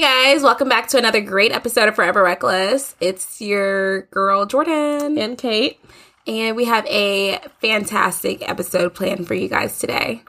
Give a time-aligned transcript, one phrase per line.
[0.00, 2.96] Hey guys, welcome back to another great episode of Forever Reckless.
[3.02, 5.78] It's your girl Jordan and Kate.
[6.26, 10.22] And we have a fantastic episode planned for you guys today.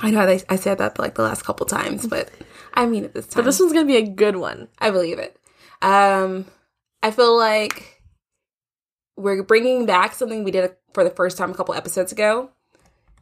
[0.00, 2.30] I know I said that like the last couple times, but
[2.72, 3.42] I mean it this time.
[3.42, 4.68] But this one's gonna be a good one.
[4.78, 5.36] I believe it.
[5.82, 6.44] Um,
[7.02, 8.00] I feel like
[9.16, 12.50] we're bringing back something we did for the first time a couple episodes ago.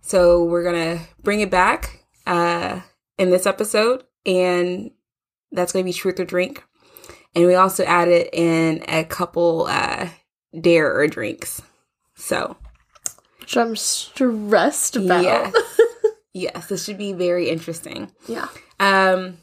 [0.02, 2.82] So we're gonna bring it back uh,
[3.16, 4.90] in this episode, and
[5.56, 6.64] that's gonna be truth or drink.
[7.34, 10.08] And we also added in a couple uh,
[10.58, 11.60] dare or drinks.
[12.14, 12.56] So,
[13.40, 15.22] which I'm stressed about.
[15.22, 15.54] Yes.
[16.32, 18.10] yes, this should be very interesting.
[18.26, 18.48] Yeah.
[18.80, 19.36] Um,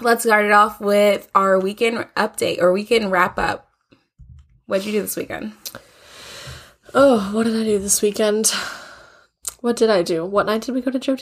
[0.00, 3.68] let's start it off with our weekend update or weekend wrap up.
[4.66, 5.52] What'd you do this weekend?
[6.94, 8.52] Oh, what did I do this weekend?
[9.60, 10.24] What did I do?
[10.24, 11.16] What night did we go to Joe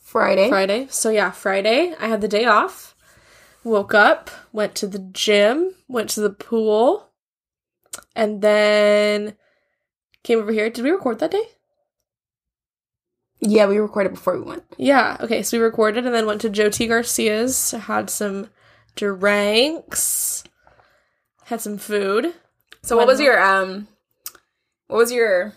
[0.00, 0.48] Friday.
[0.48, 0.86] Friday.
[0.90, 1.94] So yeah, Friday.
[1.98, 2.93] I had the day off.
[3.64, 7.08] Woke up, went to the gym, went to the pool,
[8.14, 9.36] and then
[10.22, 10.68] came over here.
[10.68, 11.48] Did we record that day?
[13.40, 14.64] Yeah, we recorded before we went.
[14.78, 15.16] Yeah.
[15.20, 15.42] Okay.
[15.42, 16.86] So we recorded and then went to Joe T.
[16.86, 17.72] Garcia's.
[17.72, 18.48] Had some
[18.96, 20.44] drinks.
[21.44, 22.34] Had some food.
[22.82, 23.88] So what was your um?
[24.86, 25.52] What was your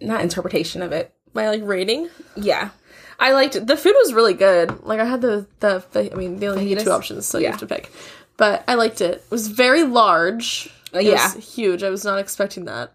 [0.00, 1.14] not interpretation of it?
[1.32, 2.08] My like rating.
[2.36, 2.70] Yeah.
[3.18, 3.66] I liked it.
[3.66, 4.84] The food was really good.
[4.84, 7.48] Like I had the the I mean they only had two options, so yeah.
[7.48, 7.90] you have to pick.
[8.36, 9.16] But I liked it.
[9.16, 10.70] It was very large.
[10.94, 11.82] Uh, yeah, huge.
[11.82, 12.92] I was not expecting that.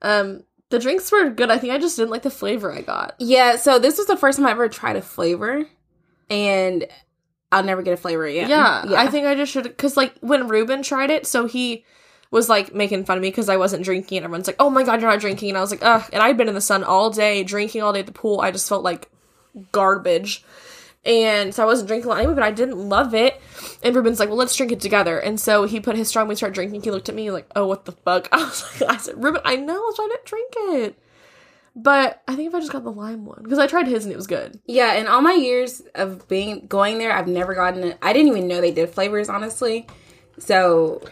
[0.00, 1.50] Um, the drinks were good.
[1.50, 3.16] I think I just didn't like the flavor I got.
[3.18, 5.66] Yeah, so this was the first time I ever tried a flavor,
[6.30, 6.86] and
[7.50, 8.48] I'll never get a flavor again.
[8.48, 9.00] Yeah, yeah.
[9.00, 11.84] I think I just should because like when Ruben tried it, so he
[12.30, 14.84] was like making fun of me because I wasn't drinking, and everyone's like, "Oh my
[14.84, 16.84] god, you're not drinking," and I was like, "Ugh." And I'd been in the sun
[16.84, 18.40] all day, drinking all day at the pool.
[18.40, 19.10] I just felt like
[19.72, 20.44] garbage.
[21.04, 23.40] And so I wasn't drinking a lot anyway, but I didn't love it.
[23.82, 25.18] And Ruben's like, well, let's drink it together.
[25.18, 26.82] And so he put his straw and we started drinking.
[26.82, 28.28] He looked at me like, oh, what the fuck?
[28.32, 30.98] I was like, I said, Ruben, I know, I was trying to drink it.
[31.74, 34.12] But I think if I just got the lime one, because I tried his and
[34.12, 34.58] it was good.
[34.66, 37.98] Yeah, in all my years of being going there, I've never gotten it.
[38.02, 39.86] I didn't even know they did flavors, honestly.
[40.38, 41.02] So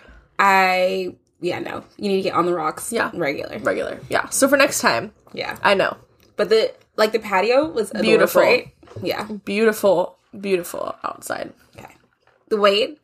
[0.40, 2.92] I, yeah, no, you need to get on the rocks.
[2.92, 4.00] Yeah, regular, regular.
[4.08, 4.28] Yeah.
[4.30, 5.96] So for next time, yeah, I know.
[6.36, 8.72] But the like the patio was beautiful, right?
[9.02, 11.52] Yeah, beautiful, beautiful outside.
[11.76, 11.94] Okay.
[12.48, 12.98] The wait,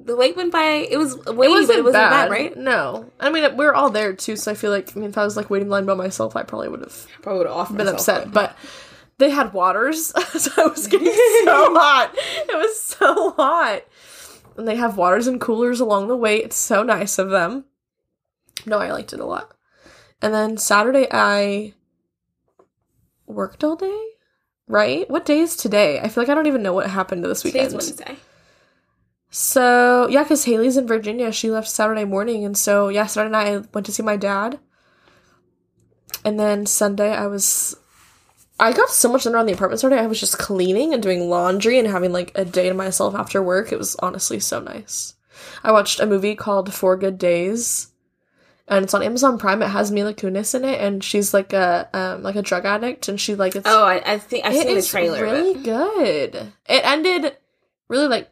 [0.00, 0.86] the wait went by.
[0.90, 2.10] It was waiting, it wasn't, it wasn't bad.
[2.10, 2.30] bad.
[2.30, 2.56] right?
[2.56, 5.18] No, I mean we were all there too, so I feel like I mean if
[5.18, 7.88] I was like waiting line by myself, I probably would have probably would have been
[7.88, 8.32] upset.
[8.32, 8.56] But
[9.18, 10.06] they had waters,
[10.38, 12.14] so I was getting so hot.
[12.16, 13.82] It was so hot,
[14.56, 16.36] and they have waters and coolers along the way.
[16.38, 17.64] It's so nice of them.
[18.66, 19.52] No, I liked it a lot.
[20.20, 21.74] And then Saturday, I
[23.28, 24.06] worked all day,
[24.66, 25.08] right?
[25.08, 26.00] What day is today?
[26.00, 27.70] I feel like I don't even know what happened to this weekend.
[27.70, 28.16] Today's Wednesday.
[29.30, 31.32] So yeah, because Haley's in Virginia.
[31.32, 34.58] She left Saturday morning, and so yeah, Saturday night I went to see my dad,
[36.24, 37.76] and then Sunday I was.
[38.60, 40.02] I got so much done around the apartment Saturday.
[40.02, 43.40] I was just cleaning and doing laundry and having like a day to myself after
[43.40, 43.70] work.
[43.70, 45.14] It was honestly so nice.
[45.62, 47.87] I watched a movie called Four Good Days
[48.68, 49.62] and it's on Amazon Prime.
[49.62, 53.08] It has Mila Kunis in it, and she's like a um, like a drug addict,
[53.08, 55.22] and she like it's, oh I, I think I've seen the trailer.
[55.22, 56.34] Really good.
[56.68, 57.36] It ended
[57.88, 58.30] really like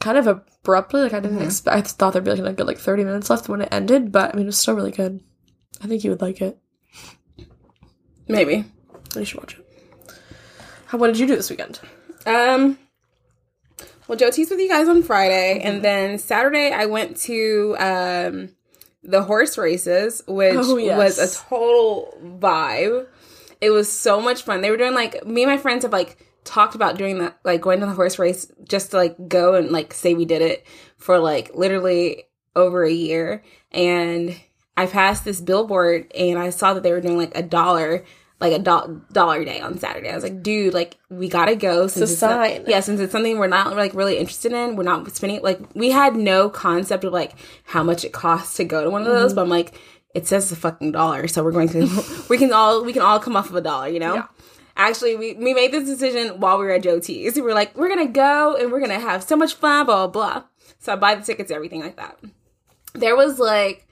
[0.00, 1.02] kind of abruptly.
[1.02, 1.46] Like I didn't mm-hmm.
[1.46, 1.76] expect.
[1.76, 4.32] I thought there'd be like a good like thirty minutes left when it ended, but
[4.32, 5.20] I mean it was still really good.
[5.82, 6.58] I think you would like it.
[8.28, 8.64] Maybe
[9.14, 9.66] you should watch it.
[10.86, 11.80] How what did you do this weekend?
[12.26, 12.78] Um.
[14.08, 15.68] Well, Joe T's with you guys on Friday, mm-hmm.
[15.68, 18.50] and then Saturday I went to um
[19.02, 20.96] the horse races, which oh, yes.
[20.96, 23.06] was a total vibe.
[23.60, 24.60] It was so much fun.
[24.60, 27.60] They were doing like me and my friends have like talked about doing that, like
[27.60, 30.66] going to the horse race just to like go and like say we did it
[30.96, 32.24] for like literally
[32.56, 33.42] over a year.
[33.72, 34.38] And
[34.76, 38.04] I passed this billboard and I saw that they were doing like a dollar
[38.40, 40.08] like a do- dollar day on Saturday.
[40.08, 41.86] I was like, dude, like we gotta go.
[41.86, 42.62] Since it's, a sign.
[42.62, 45.42] Not, yeah, since it's something we're not like really interested in, we're not spending.
[45.42, 47.34] Like we had no concept of like
[47.64, 49.36] how much it costs to go to one of those, mm-hmm.
[49.36, 49.78] but I'm like,
[50.14, 52.24] it says a fucking dollar, so we're going to.
[52.30, 54.14] we can all we can all come off of a dollar, you know.
[54.14, 54.26] Yeah.
[54.76, 57.34] Actually, we, we made this decision while we were at Joe T's.
[57.34, 60.40] We were like, we're gonna go and we're gonna have so much fun, blah blah
[60.40, 60.44] blah.
[60.78, 62.18] So I buy the tickets, everything like that.
[62.94, 63.86] There was like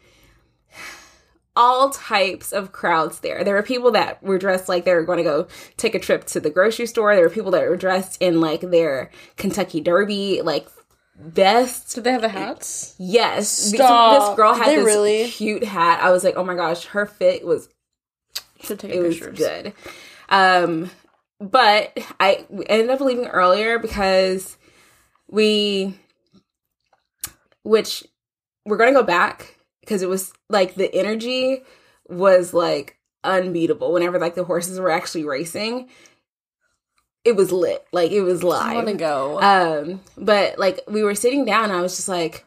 [1.58, 3.43] all types of crowds there.
[3.43, 6.25] There were people that were dressed like they were going to go take a trip
[6.26, 7.14] to the grocery store.
[7.14, 10.69] There were people that were dressed in like their Kentucky Derby like
[11.19, 11.94] vests.
[11.94, 12.94] Did they have the hats?
[12.99, 13.49] Yes.
[13.49, 14.31] Stop.
[14.31, 15.28] This, girl had they this really?
[15.28, 16.00] cute hat.
[16.00, 17.69] I was like, oh my gosh, her fit was
[18.62, 19.31] should take it pictures.
[19.31, 19.72] was good.
[20.28, 20.90] Um,
[21.40, 24.56] but I ended up leaving earlier because
[25.28, 25.99] we,
[27.64, 28.05] which
[28.64, 29.57] we're gonna go back
[29.88, 31.62] because it was like the energy
[32.08, 35.88] was like unbeatable whenever like the horses were actually racing.
[37.25, 38.70] It was lit, like it was live.
[38.73, 39.40] I want to go.
[39.40, 42.44] Um, but like we were sitting down, I was just like,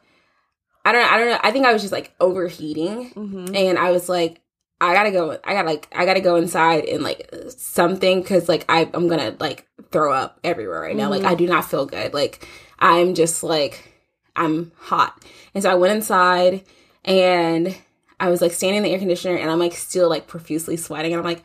[0.86, 1.40] I don't, I don't know.
[1.44, 3.56] I think I was just like overheating, Mhm.
[3.56, 4.40] and I was like,
[4.80, 5.38] I gotta go.
[5.44, 9.36] I gotta like, I gotta go inside and like something because like I, I'm gonna
[9.40, 11.10] like throw up everywhere right now.
[11.10, 11.28] Like Mhm.
[11.28, 12.14] I do not feel good.
[12.14, 12.48] Like
[12.80, 13.88] I'm just like
[14.36, 15.22] I'm hot,
[15.54, 16.64] and so I went inside
[17.04, 17.76] and
[18.20, 21.14] I was like standing in the air conditioner, and I'm like still like profusely sweating,
[21.14, 21.44] and I'm like,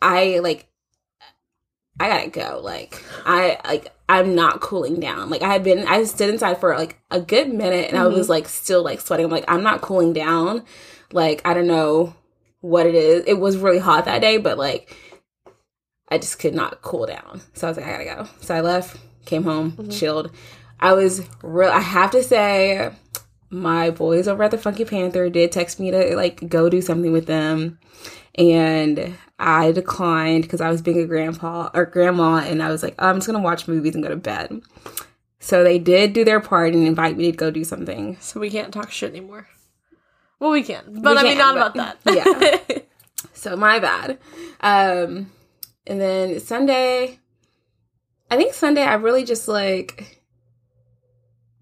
[0.00, 0.68] I like
[1.98, 2.60] I gotta go.
[2.62, 5.30] Like I like I'm not cooling down.
[5.30, 8.24] Like I had been I stood inside for like a good minute and I was
[8.24, 8.32] mm-hmm.
[8.32, 9.26] like still like sweating.
[9.26, 10.64] I'm like, I'm not cooling down.
[11.12, 12.14] Like I don't know
[12.60, 13.24] what it is.
[13.26, 14.96] It was really hot that day, but like
[16.08, 17.40] I just could not cool down.
[17.54, 18.30] So I was like, I gotta go.
[18.40, 19.90] So I left, came home, mm-hmm.
[19.90, 20.32] chilled.
[20.80, 22.92] I was real I have to say
[23.54, 27.12] my boys over at the Funky Panther did text me to like go do something
[27.12, 27.78] with them
[28.36, 32.94] and I declined because I was being a grandpa or grandma, and I was like,
[32.98, 34.62] I'm just gonna watch movies and go to bed.
[35.40, 38.16] So they did do their part and invite me to go do something.
[38.20, 39.48] so we can't talk shit anymore.
[40.40, 41.98] Well, we can, but We I mean, not about that.
[42.06, 42.78] yeah.
[43.32, 44.18] So my bad.
[44.60, 45.30] Um,
[45.86, 47.18] and then Sunday,
[48.30, 50.22] I think Sunday I really just like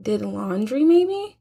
[0.01, 0.85] did laundry.
[0.85, 1.39] Maybe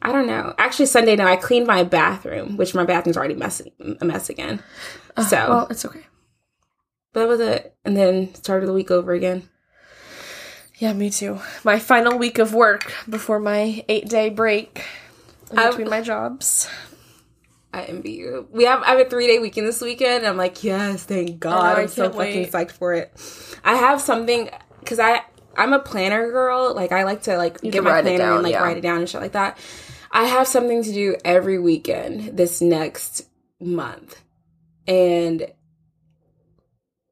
[0.00, 0.54] I don't know.
[0.58, 4.62] Actually, Sunday no, I cleaned my bathroom, which my bathroom's already messy, a mess again.
[5.28, 6.06] So, well, it's okay.
[7.12, 7.74] but that was it.
[7.84, 9.48] And then started the week over again.
[10.76, 11.40] Yeah, me too.
[11.64, 14.84] My final week of work before my eight day break
[15.50, 16.68] in I- between my jobs.
[17.72, 18.48] I envy you.
[18.50, 20.24] We have I have a three day weekend this weekend.
[20.26, 21.76] I'm like, yes, thank God.
[21.76, 22.52] I I'm so can't fucking wait.
[22.52, 23.12] psyched for it.
[23.62, 24.48] I have something
[24.80, 25.20] because I
[25.56, 26.72] I'm a planner girl.
[26.74, 28.62] Like I like to like You get my planner down, and like yeah.
[28.62, 29.58] write it down and shit like that.
[30.10, 33.26] I have something to do every weekend this next
[33.60, 34.22] month,
[34.86, 35.52] and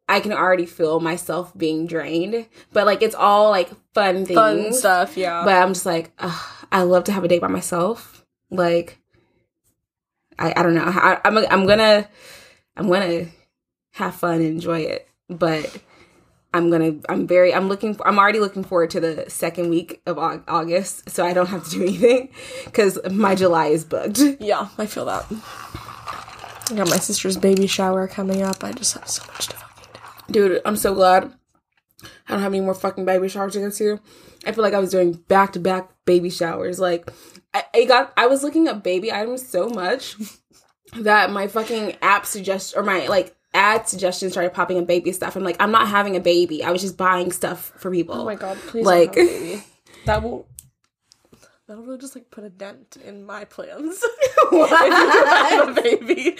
[0.08, 2.46] I can already feel myself being drained.
[2.72, 4.38] But like it's all like fun things.
[4.38, 5.44] Fun stuff, yeah.
[5.44, 8.24] But I'm just like, ugh, I love to have a day by myself.
[8.50, 8.98] Like,
[10.38, 10.84] I, I don't know.
[10.86, 12.08] I, I'm I'm gonna
[12.76, 13.26] I'm gonna
[13.92, 15.76] have fun and enjoy it, but
[16.56, 20.00] I'm gonna I'm very I'm looking for, I'm already looking forward to the second week
[20.06, 22.30] of August, so I don't have to do anything
[22.64, 24.20] because my July is booked.
[24.40, 25.26] yeah, I feel that.
[26.70, 28.64] I got my sister's baby shower coming up.
[28.64, 30.00] I just have so much to fucking
[30.32, 30.48] do.
[30.48, 31.32] Dude, I'm so glad
[32.02, 34.00] I don't have any more fucking baby showers to go to.
[34.46, 36.80] I feel like I was doing back to back baby showers.
[36.80, 37.10] Like,
[37.52, 40.16] I, I got, I was looking at baby items so much
[40.96, 45.36] that my fucking app suggests or my like ad suggestions started popping up baby stuff.
[45.36, 46.62] I'm like, I'm not having a baby.
[46.62, 48.14] I was just buying stuff for people.
[48.14, 49.16] Oh my god, please Like-.
[50.04, 50.46] That will
[51.66, 54.00] that'll really just like put a dent in my plans.
[54.52, 56.36] if you have a baby.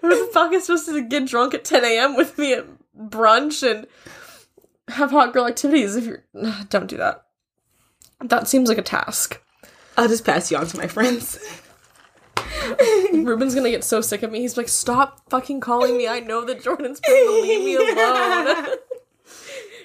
[0.00, 2.16] Who the fuck is supposed to get drunk at 10 a.m.
[2.16, 2.66] with me at
[2.96, 3.88] brunch and
[4.86, 6.24] have hot girl activities if you're
[6.68, 7.24] don't do that.
[8.20, 9.42] That seems like a task.
[9.96, 11.38] I'll just pass you on to my friends.
[13.12, 14.40] Ruben's gonna get so sick of me.
[14.40, 16.08] He's like, stop fucking calling me.
[16.08, 18.66] I know that Jordan's to leave me alone.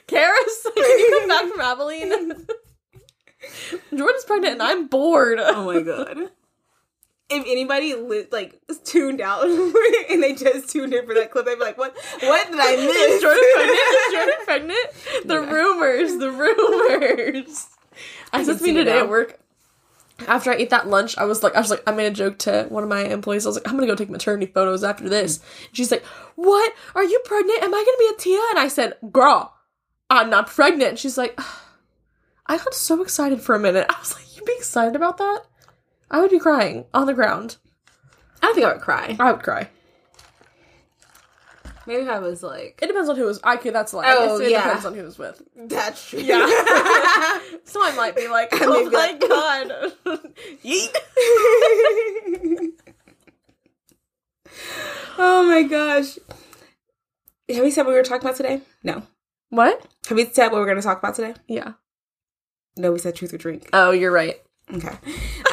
[0.08, 2.48] Karis, can you come back from Abilene?
[3.96, 5.40] Jordan's pregnant and I'm bored.
[5.40, 6.30] Oh my god.
[7.30, 11.56] If anybody li- like tuned out and they just tuned in for that clip, they'd
[11.56, 11.96] be like, "What?
[12.20, 13.80] What did I miss?" Is Jordan pregnant?
[13.80, 15.26] Is Jordan pregnant?
[15.26, 17.68] The rumors, the rumors.
[18.34, 19.40] I said to me see it today at work.
[20.28, 22.38] After I ate that lunch, I was like, I was like, I made a joke
[22.40, 23.46] to one of my employees.
[23.46, 25.40] I was like, I'm gonna go take maternity photos after this.
[25.68, 26.04] And she's like,
[26.36, 26.74] What?
[26.96, 27.64] Are you pregnant?
[27.64, 28.42] Am I gonna be a Tia?
[28.52, 29.54] And I said, Girl,
[30.10, 30.90] I'm not pregnant.
[30.92, 31.40] And she's like,
[32.46, 33.88] I got so excited for a minute.
[33.90, 35.42] I was like, You be excited about that?
[36.12, 37.58] I would be crying on the ground.
[38.42, 39.16] I don't think I would cry.
[39.20, 39.70] I would cry.
[41.86, 43.40] Maybe I was like, It depends on who was.
[43.44, 43.74] I could.
[43.76, 44.06] That's like.
[44.10, 44.64] Oh, it yeah.
[44.64, 45.42] depends on who was with.
[45.56, 46.38] "That's true." Yeah.
[47.66, 49.94] so I might be like, oh my like- god,
[50.64, 50.96] yeet.
[55.18, 56.18] oh my gosh.
[57.50, 58.62] Have we said what we were talking about today?
[58.84, 59.04] No.
[59.50, 59.86] What?
[60.08, 61.34] Have we said what we're going to talk about today?
[61.48, 61.74] Yeah.
[62.78, 63.70] No, we said truth or drink.
[63.74, 64.42] Oh, you're right.
[64.74, 64.96] Okay.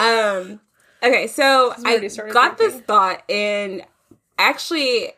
[0.01, 0.61] Um.
[1.03, 1.27] Okay.
[1.27, 3.83] So I got this thought and
[4.39, 5.13] actually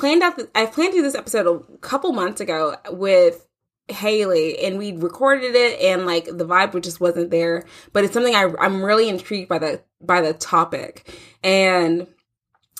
[0.00, 0.36] planned out.
[0.36, 3.46] The, I planned to do this episode a couple months ago with
[3.88, 7.66] Haley, and we recorded it, and like the vibe just wasn't there.
[7.92, 11.14] But it's something I I'm really intrigued by the by the topic,
[11.44, 12.06] and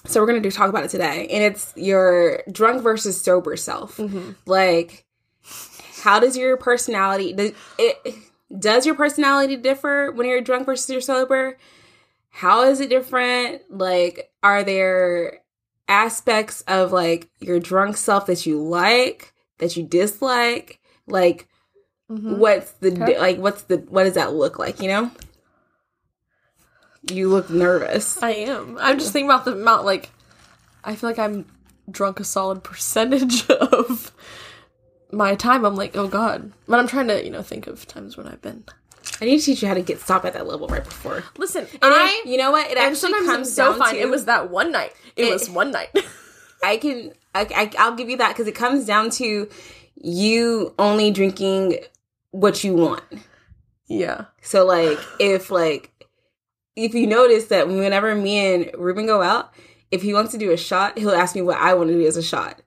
[0.06, 3.98] so we're gonna do talk about it today, and it's your drunk versus sober self.
[3.98, 4.32] Mm-hmm.
[4.46, 5.04] Like,
[6.02, 8.14] how does your personality does it
[8.58, 11.58] does your personality differ when you're drunk versus you're sober?
[12.30, 13.62] How is it different?
[13.68, 15.40] Like, are there
[15.90, 20.80] aspects of like your drunk self that you like that you dislike?
[21.06, 21.48] Like,
[22.10, 22.38] Mhm.
[22.38, 23.18] what's the Okay.
[23.18, 23.38] like?
[23.38, 24.80] What's the what does that look like?
[24.80, 25.10] You know,
[27.10, 28.22] you look nervous.
[28.22, 28.78] I am.
[28.80, 29.84] I'm just thinking about the amount.
[29.84, 30.10] Like,
[30.84, 31.44] I feel like I'm
[31.90, 34.12] drunk a solid percentage of
[35.12, 35.64] my time.
[35.64, 36.52] I'm like, oh god.
[36.68, 38.64] But I'm trying to, you know, think of times when I've been.
[39.20, 41.22] I need to teach you how to get stop at that level right before.
[41.36, 42.22] Listen, And I.
[42.24, 42.70] it- you know what?
[42.70, 44.92] It actually comes so to It was that one night.
[45.16, 45.88] It, It- was one night.
[46.64, 49.48] I can I, I I'll give you that because it comes down to
[49.96, 51.78] you only drinking
[52.32, 53.02] what you want.
[53.86, 54.26] yeah.
[54.42, 55.90] So like if like
[56.76, 59.52] if you notice that whenever me and Ruben go out,
[59.90, 62.06] if he wants to do a shot, he'll ask me what I want to do
[62.06, 62.60] as a shot.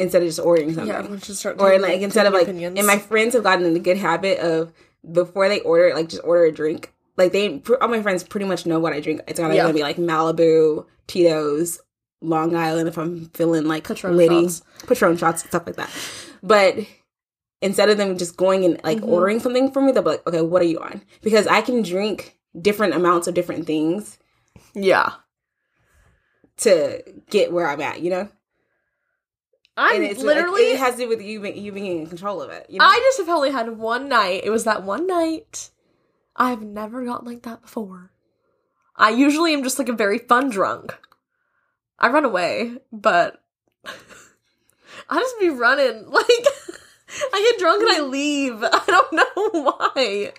[0.00, 0.88] Instead of just ordering something.
[0.92, 1.02] Yeah.
[1.06, 2.78] We'll just start or like instead of like opinions.
[2.78, 4.72] and my friends have gotten in the good habit of
[5.12, 8.66] before they order like just order a drink like they all my friends pretty much
[8.66, 9.62] know what i drink it's gonna, Yeah.
[9.62, 11.80] gonna be like malibu tito's
[12.20, 14.62] long island if i'm feeling like Patron litty shots.
[14.86, 15.90] patron shots stuff like that
[16.42, 16.76] but
[17.62, 19.08] instead of them just going and like Mhm.
[19.08, 21.80] ordering something for me they'll be like okay what are you on because i can
[21.82, 24.18] drink different amounts of different things
[24.74, 25.12] yeah.
[26.58, 28.28] to get where i'm at you know
[29.76, 30.72] I'm it's literally.
[30.72, 32.98] it has to do with you you being in control of it you know I
[32.98, 34.42] just have only had one night.
[34.44, 35.70] It was that one night.
[36.36, 38.12] I've never gotten like that before.
[38.96, 40.96] I usually am just like a very fun drunk.
[41.98, 43.42] I run away, but
[43.84, 46.12] I just be running.
[47.12, 48.62] Like I get drunk and I leave.
[48.62, 50.32] I don't know why.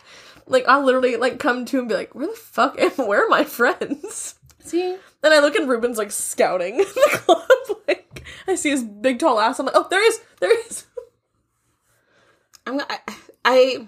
[0.47, 3.29] Like I literally like come to and be like, where the fuck am where are
[3.29, 4.35] my friends?
[4.63, 7.41] See And I look and Ruben's like scouting the club.
[7.87, 9.59] Like I see his big tall ass.
[9.59, 10.85] I'm like, oh there he is, there he is.
[12.67, 12.99] i'm I,
[13.43, 13.87] I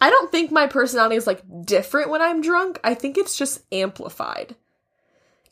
[0.00, 2.78] I don't think my personality is like different when I'm drunk.
[2.84, 4.54] I think it's just amplified.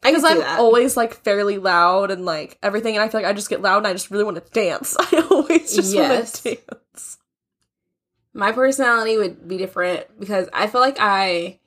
[0.03, 0.59] Because I'm that.
[0.59, 3.79] always like fairly loud and like everything, and I feel like I just get loud
[3.79, 4.97] and I just really want to dance.
[4.99, 6.45] I always just Yes.
[6.45, 7.19] want to dance.
[8.35, 11.61] My personality would be different because I feel like I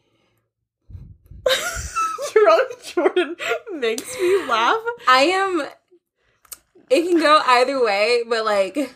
[2.36, 3.36] Ron Jordan
[3.74, 4.78] makes me laugh.
[5.08, 5.68] I am
[6.90, 8.94] it can go either way, but like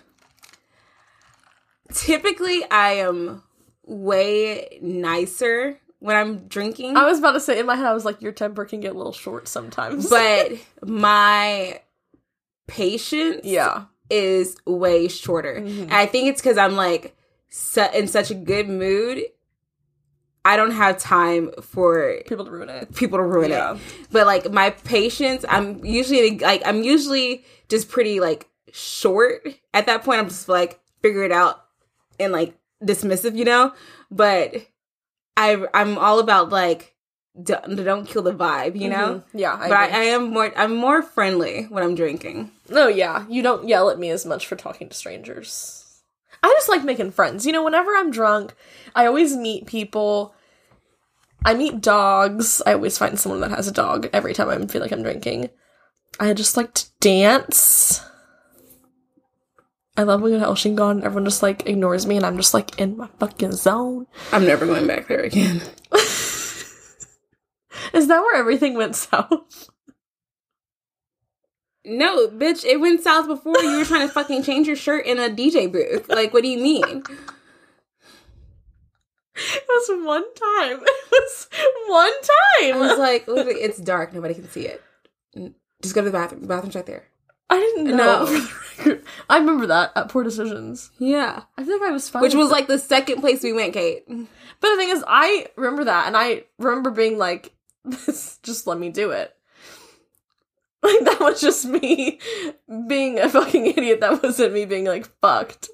[1.93, 3.43] typically I am
[3.85, 6.95] way nicer when I'm drinking.
[6.95, 8.93] I was about to say in my head, I was like, your temper can get
[8.93, 10.09] a little short sometimes.
[10.09, 10.51] but
[10.87, 11.81] my
[12.67, 15.61] patience yeah, is way shorter.
[15.61, 15.83] Mhm.
[15.83, 17.15] And I think it's cuz I'm like
[17.49, 19.23] su- in such a good mood.
[20.45, 22.95] I don't have time for people to ruin it.
[22.95, 23.75] people to ruin Yeah.
[23.75, 23.81] it.
[24.11, 30.03] But like my patience, I'm usually like I'm usually just pretty like short at that
[30.03, 30.19] point.
[30.19, 31.63] I'm just like figure it out
[32.19, 33.73] and like dismissive, you know.
[34.09, 34.55] But
[35.37, 36.95] I I'm all about like
[37.41, 39.15] don't, don't kill the vibe, you know.
[39.15, 39.23] Mhm.
[39.33, 39.87] Yeah, I But I.
[39.87, 42.51] I am more I'm more friendly when I'm drinking.
[42.69, 43.25] No, yeah.
[43.29, 45.78] You don't yell at me as much for talking to strangers.
[46.41, 47.45] I just like making friends.
[47.45, 48.53] You know, whenever I'm drunk,
[48.95, 50.33] I always meet people.
[51.45, 52.61] I meet dogs.
[52.65, 55.49] I always find someone that has a dog every time I feel like I'm drinking.
[56.19, 58.03] I just like to dance.
[59.95, 62.25] I love when we go to El Shingon and everyone just like ignores me and
[62.25, 64.07] I'm just like in my fucking zone.
[64.31, 65.61] I'm never going back there again.
[67.93, 69.69] Is that where everything went south?
[71.89, 75.17] No, bitch, it went south before you were trying to fucking change your shirt in
[75.17, 76.07] a DJ booth.
[76.09, 77.03] Like, what do you mean?
[79.35, 80.79] It was one time.
[81.11, 81.47] It was
[81.87, 82.79] one I time.
[82.79, 84.13] was like, literally, it's dark.
[84.13, 84.81] Nobody can see it.
[85.81, 86.41] Just go to the bathroom.
[86.41, 87.07] The bathroom's right there.
[87.49, 88.25] I didn't No.
[88.85, 88.99] know.
[89.29, 90.91] I remember that at Poor Decisions.
[90.99, 91.43] Yeah.
[91.57, 92.21] I feel like I was fine.
[92.21, 94.03] Which was like the second place we went, Kate.
[94.07, 94.27] but
[94.69, 97.53] the thing is, I remember that, and I remember being like,
[97.85, 99.35] "This, just let me do it."
[100.83, 102.19] Like that was just me
[102.87, 103.99] being a fucking idiot.
[103.99, 105.69] That wasn't me being like fucked.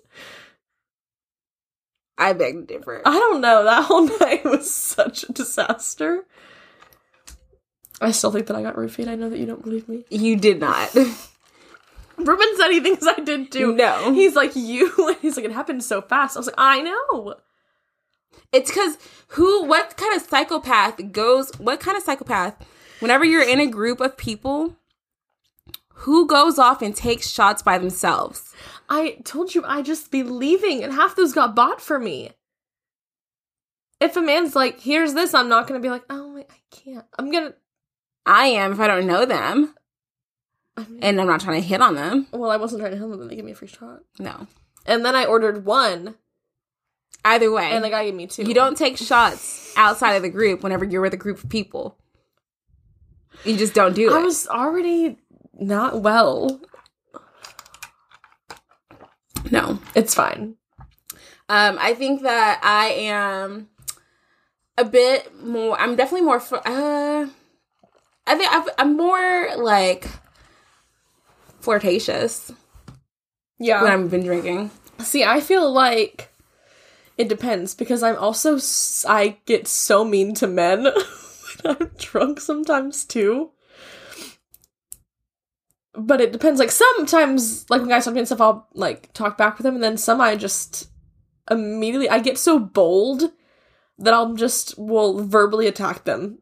[2.17, 3.01] I beg to differ.
[3.05, 3.63] I don't know.
[3.63, 6.25] That whole night was such a disaster.
[8.01, 9.07] I still think that I got roofied.
[9.07, 10.05] I know that you don't believe me.
[10.09, 10.93] You did not.
[12.17, 13.75] Ruben said he thinks I did too.
[13.75, 14.13] No.
[14.13, 15.15] He's like, you.
[15.21, 16.35] He's like, it happened so fast.
[16.35, 17.35] I was like, I know.
[18.51, 18.97] It's because
[19.29, 22.55] who, what kind of psychopath goes, what kind of psychopath,
[22.99, 24.77] whenever you're in a group of people,
[25.99, 28.53] who goes off and takes shots by themselves?
[28.89, 32.31] I told you I just be leaving, and half those got bought for me.
[33.99, 37.31] if a man's like, "Here's this," I'm not gonna be like, "Oh, I can't." I'm
[37.31, 37.53] gonna.
[38.25, 39.73] I am if I don't know them
[40.77, 42.27] I mean, and I'm not trying to hit on them.
[42.31, 44.01] well, I wasn't trying to help them, and they gave me a free shot.
[44.19, 44.47] No.
[44.85, 46.15] And then I ordered one,
[47.23, 48.43] Either way, and the guy gave me two.
[48.43, 51.97] you don't take shots outside of the group whenever you're with a group of people.
[53.43, 54.13] You just don't do it.
[54.13, 55.17] I was already
[55.59, 56.59] not well.
[59.51, 59.79] no.
[59.95, 60.55] It's fine.
[61.47, 63.69] Um, I think that I am
[64.77, 65.79] a bit more.
[65.79, 66.37] I'm definitely more.
[66.65, 67.27] Uh,
[68.27, 70.07] I think I've, I'm more like
[71.59, 72.51] flirtatious
[73.59, 73.83] Yeah.
[73.83, 74.71] when I've been drinking.
[74.99, 76.29] See, I feel like
[77.17, 80.83] it depends because I'm also s- I get so mean to men
[81.63, 83.51] when I'm drunk sometimes too.
[85.97, 86.59] But it depends.
[86.59, 89.75] Like sometimes, like when guys to me and stuff, I'll like talk back with them,
[89.75, 90.89] and then some I just
[91.49, 93.31] immediately I get so bold
[93.97, 96.39] that I'll just will verbally attack them.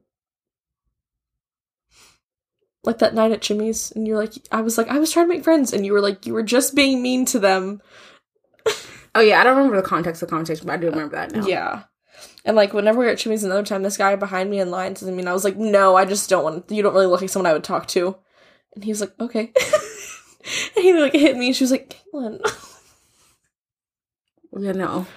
[2.83, 5.33] Like that night at Jimmy's, and you're like, I was like, I was trying to
[5.33, 7.81] make friends, and you were like, you were just being mean to them.
[9.15, 11.31] Oh yeah, I don't remember the context of the conversation, but I do remember that
[11.31, 11.45] now.
[11.45, 11.83] Yeah.
[12.45, 14.95] And like whenever we were at Chimmy's another time, this guy behind me in line
[14.95, 16.72] said to mean, I was like, "No, I just don't want.
[16.72, 18.15] You don't really look like someone I would talk to."
[18.75, 19.51] And he was like, "Okay."
[20.75, 22.39] and he like hit me, and she was like, "Caitlin."
[24.56, 25.08] Yeah, no.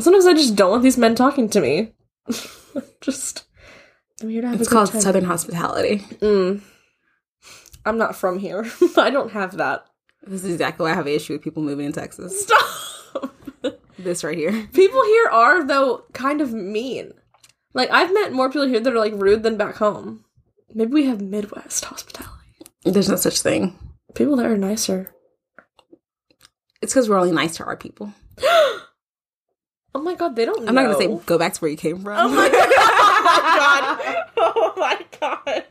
[0.00, 1.92] Sometimes I just don't want these men talking to me.
[3.00, 3.44] just,
[4.20, 5.00] I'm here to have It's a good called time.
[5.00, 5.98] Southern hospitality.
[6.18, 6.60] Mm.
[7.86, 8.66] I'm not from here.
[8.96, 9.86] I don't have that.
[10.26, 12.42] This is exactly why I have an issue with people moving in Texas.
[12.42, 13.32] Stop.
[13.98, 14.68] This right here.
[14.72, 17.12] People here are though kind of mean.
[17.74, 20.24] Like I've met more people here that are like rude than back home.
[20.74, 22.33] Maybe we have Midwest hospitality.
[22.84, 23.78] There's no such thing.
[24.14, 25.14] People that are nicer.
[26.82, 28.12] It's because we're only nice to our people.
[29.96, 30.68] Oh my god, they don't.
[30.68, 32.18] I'm not gonna say go back to where you came from.
[32.18, 34.24] Oh my god!
[34.36, 35.64] Oh my god!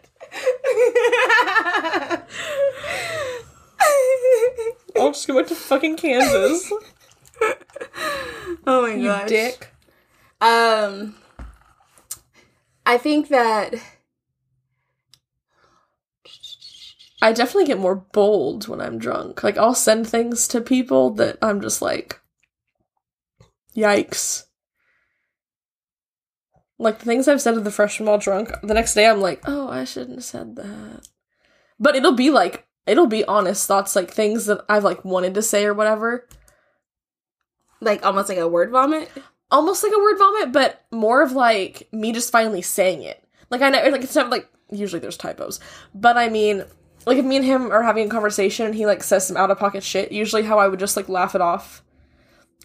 [4.96, 6.72] I'll just go back to fucking Kansas.
[8.66, 9.24] oh my god.
[9.24, 9.74] you dick.
[10.40, 11.16] Um,
[12.86, 13.76] I think that
[17.24, 19.44] I definitely get more bold when I'm drunk.
[19.46, 22.20] Like I'll send things to people that I'm just like,
[23.74, 24.44] yikes.
[26.78, 29.42] Like the things I've said to the freshman while drunk, the next day I'm like,
[29.46, 31.08] oh, I shouldn't have said that.
[31.80, 35.42] But it'll be like, it'll be honest thoughts, like things that I've like wanted to
[35.42, 36.28] say or whatever.
[37.80, 39.10] like almost like a word vomit.
[39.50, 43.24] Almost like a word vomit, but more of like me just finally saying it.
[43.50, 45.62] Like I know, like it's not like usually there's typos,
[45.96, 46.66] but I mean,
[47.06, 49.52] like if me and him are having a conversation and he like says some out
[49.52, 51.84] of pocket shit, usually how I would just like laugh it off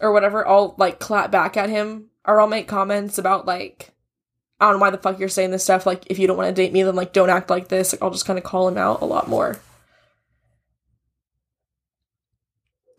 [0.01, 3.91] or whatever, I'll like clap back at him or I'll make comments about like
[4.59, 5.85] I don't know why the fuck you're saying this stuff.
[5.85, 7.93] Like if you don't want to date me, then like don't act like this.
[7.93, 9.59] Like I'll just kind of call him out a lot more.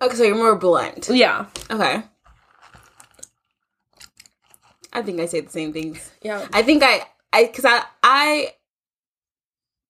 [0.02, 1.10] Okay, so you're more blunt.
[1.12, 2.02] Yeah, Okay.
[4.92, 6.10] I think I say the same things.
[6.22, 6.48] yeah.
[6.52, 8.54] I think I, I, because I, I,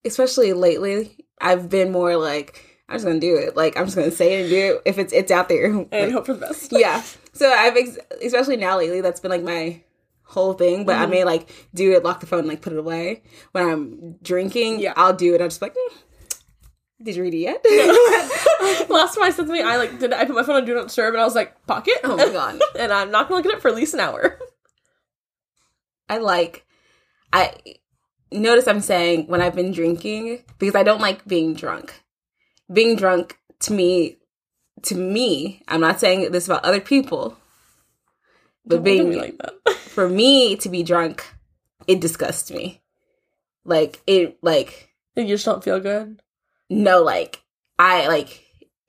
[0.05, 3.57] especially lately, I've been more like, I'm just gonna do it.
[3.57, 5.67] Like I'm just gonna say it and do it if it's it's out there.
[5.67, 6.73] And Like, hope for the best.
[6.73, 7.03] yeah.
[7.33, 9.81] So I've ex- especially now lately, that's been like my
[10.25, 10.85] whole thing.
[10.85, 13.23] But I may like do it, lock the phone, like put it away.
[13.53, 14.95] When I'm drinking, Yeah.
[14.97, 15.41] I'll do it.
[15.41, 15.97] I'm just like, "Mm,
[17.03, 17.65] did you read it yet?
[18.91, 20.89] Last time I said something, I like did I put my phone on do not
[20.89, 21.95] disturb, and I was like pocket.
[22.05, 22.61] oh my god.
[22.79, 24.39] and I'm not gonna look at it for at least an hour.
[26.09, 26.65] I like
[27.33, 27.55] I
[28.33, 32.03] notice I'm saying when I've been drinking because I don't like being drunk.
[32.73, 34.19] Being drunk to me
[34.83, 37.37] to me, I'm not saying this about other people,
[38.65, 39.75] but Don't being like that.
[39.77, 41.25] for me to be drunk,
[41.87, 42.81] it disgusts me.
[43.65, 46.21] Like it like you just don't feel good.
[46.71, 47.43] no like
[47.79, 48.43] I like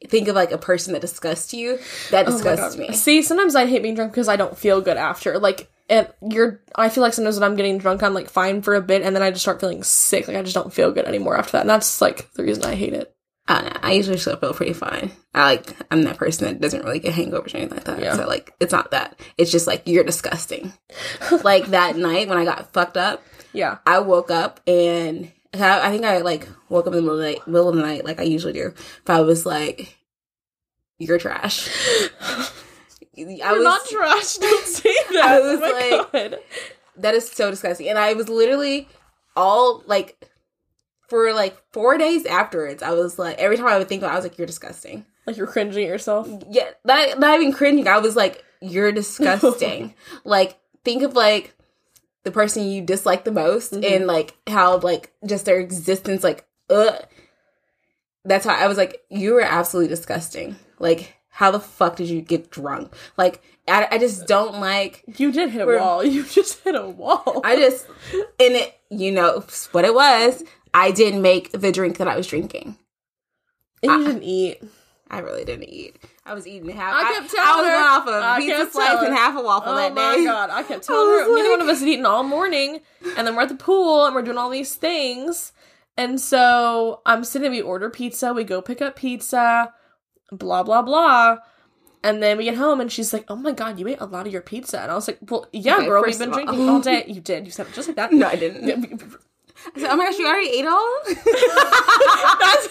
[0.07, 1.79] think of like a person that disgusts you.
[2.11, 2.87] That Oh disgusts God.
[2.89, 2.93] me.
[2.93, 5.37] See, sometimes I hate being drunk because I don't feel good after.
[5.39, 6.61] Like, and you're.
[6.75, 9.15] I feel like sometimes when I'm getting drunk, I'm like fine for a bit, and
[9.15, 10.27] then I just start feeling sick.
[10.27, 12.75] Like I just don't feel good anymore after that, and that's like the reason I
[12.75, 13.13] hate it.
[13.47, 13.71] I know.
[13.81, 15.11] I usually still feel pretty fine.
[15.33, 17.99] I like I'm that person that doesn't really get hangovers or anything like that.
[17.99, 18.15] Yeah.
[18.15, 19.19] So like it's not that.
[19.37, 20.73] It's just like you're disgusting.
[21.43, 23.79] like that night when I got fucked up, Yeah.
[23.85, 27.25] I woke up and I, I think I like woke up in the middle of
[27.25, 28.73] the night, middle of the night like I usually do.
[29.05, 29.97] But I was like,
[30.99, 31.67] "You're trash."
[33.17, 34.35] I was not trash.
[34.37, 35.25] Don't say that.
[35.25, 36.39] I was oh like- God.
[36.97, 38.87] that is so disgusting, and I was literally
[39.35, 40.27] all like
[41.09, 42.81] for like four days afterwards.
[42.81, 45.05] I was like every time I would think about, it, I was like, "You're disgusting."
[45.27, 46.27] like you're cringing at yourself.
[46.49, 47.87] yeah, not, not even cringing.
[47.87, 49.93] I was like, "You're disgusting."
[50.23, 51.53] like think of like
[52.23, 53.95] the person you dislike the most Mhm.
[53.95, 56.95] and like how like just their existence like ugh.
[58.23, 60.55] That's how I was like, you were absolutely disgusting.
[60.77, 62.93] Like, how the fuck did you get drunk?
[63.17, 65.03] Like, I, I just don't like.
[65.17, 66.03] You did hit a wall.
[66.05, 67.41] You just hit a wall.
[67.43, 67.87] I just
[68.39, 70.43] and it, you know what it was.
[70.73, 72.77] I didn't make the drink that I was drinking.
[73.83, 74.63] and you didn't eat.
[75.09, 75.97] I really didn't eat.
[76.25, 76.93] I was eating half.
[76.93, 77.71] I I, kept I, telling was her.
[77.75, 80.01] going off of I pizza slice telling and half a waffle Oh that day.
[80.01, 80.49] Oh my god!
[80.51, 81.35] I kept telling was her.
[81.35, 82.79] Neither like- one of us had eaten all morning,
[83.17, 85.51] and then we're at the pool and we're doing all these things.
[85.97, 87.51] And so I'm sitting.
[87.51, 88.33] We order pizza.
[88.33, 89.73] We go pick up pizza.
[90.31, 91.37] Blah blah blah.
[92.03, 94.25] And then we get home, and she's like, "Oh my god, you ate a lot
[94.25, 96.03] of your pizza." And I was like, "Well, yeah, Okay, girl.
[96.03, 97.05] We've been all- drinking all day.
[97.07, 97.45] You did.
[97.45, 98.11] You said it just like that.
[98.11, 98.63] No, I didn't.
[99.75, 100.99] I said, oh my gosh, you already ate all?
[102.39, 102.67] That's,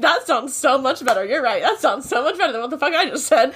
[0.00, 1.24] that sounds so much better.
[1.24, 1.62] You're right.
[1.62, 3.54] That sounds so much better than what the fuck I just said.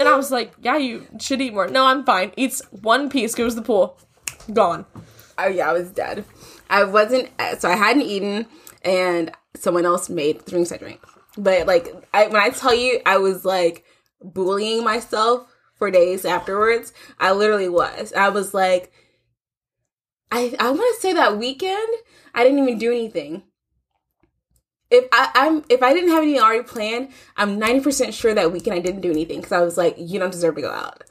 [0.00, 1.68] and I was like, yeah, you should eat more.
[1.68, 2.32] No, I'm fine.
[2.36, 3.96] Eats one piece, goes to the pool,
[4.52, 4.86] gone.
[5.38, 6.24] oh yeah, I was dead.
[6.68, 7.28] I wasn't.
[7.60, 8.46] So I hadn't eaten,
[8.82, 11.00] and someone else made the drinks I drank.
[11.38, 13.84] But like, I, when I tell you, I was like
[14.20, 15.46] bullying myself
[15.76, 16.92] for days afterwards.
[17.20, 18.12] I literally was.
[18.12, 18.92] I was like,
[20.32, 21.88] I I want to say that weekend
[22.34, 23.44] I didn't even do anything.
[24.90, 28.52] If I, I'm if I didn't have anything already planned, I'm ninety percent sure that
[28.52, 31.04] weekend I didn't do anything because I was like, you don't deserve to go out.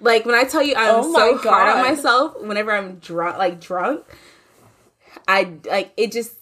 [0.00, 3.58] Like when I tell you I'm Oh so hard on myself whenever I'm drunk, like
[3.58, 4.04] drunk,
[5.26, 6.12] I like it.
[6.12, 6.34] Just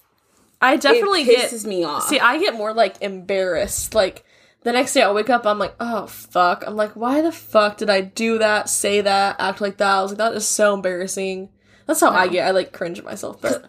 [0.61, 1.51] I definitely it get.
[1.51, 2.05] pisses me off.
[2.07, 3.95] See, I get more like embarrassed.
[3.95, 4.25] Like
[4.63, 6.65] the next day, I wake up, I'm like, oh fuck.
[6.67, 8.69] I'm like, why the fuck did I do that?
[8.69, 9.37] Say that?
[9.39, 9.89] Act like that?
[9.99, 11.49] I was like, that is so embarrassing.
[11.87, 12.47] That's how I get.
[12.47, 13.65] I like cringe at myself, but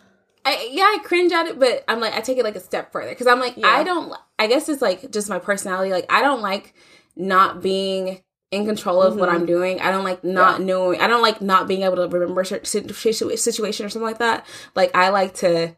[0.45, 2.91] I, yeah, I cringe at it, but I'm like, I take it like a step
[2.91, 3.67] further because I'm like, Yeah.
[3.67, 4.13] I don't.
[4.37, 5.91] I guess it's like just my personality.
[5.91, 6.73] Like, I don't like
[7.15, 9.33] not being in control of what Mhm.
[9.33, 9.79] I'm doing.
[9.79, 10.99] I don't like not knowing.
[10.99, 12.91] I don't like not being able to remember situ-
[13.37, 14.45] situation or something like that.
[14.75, 15.75] Like, I like to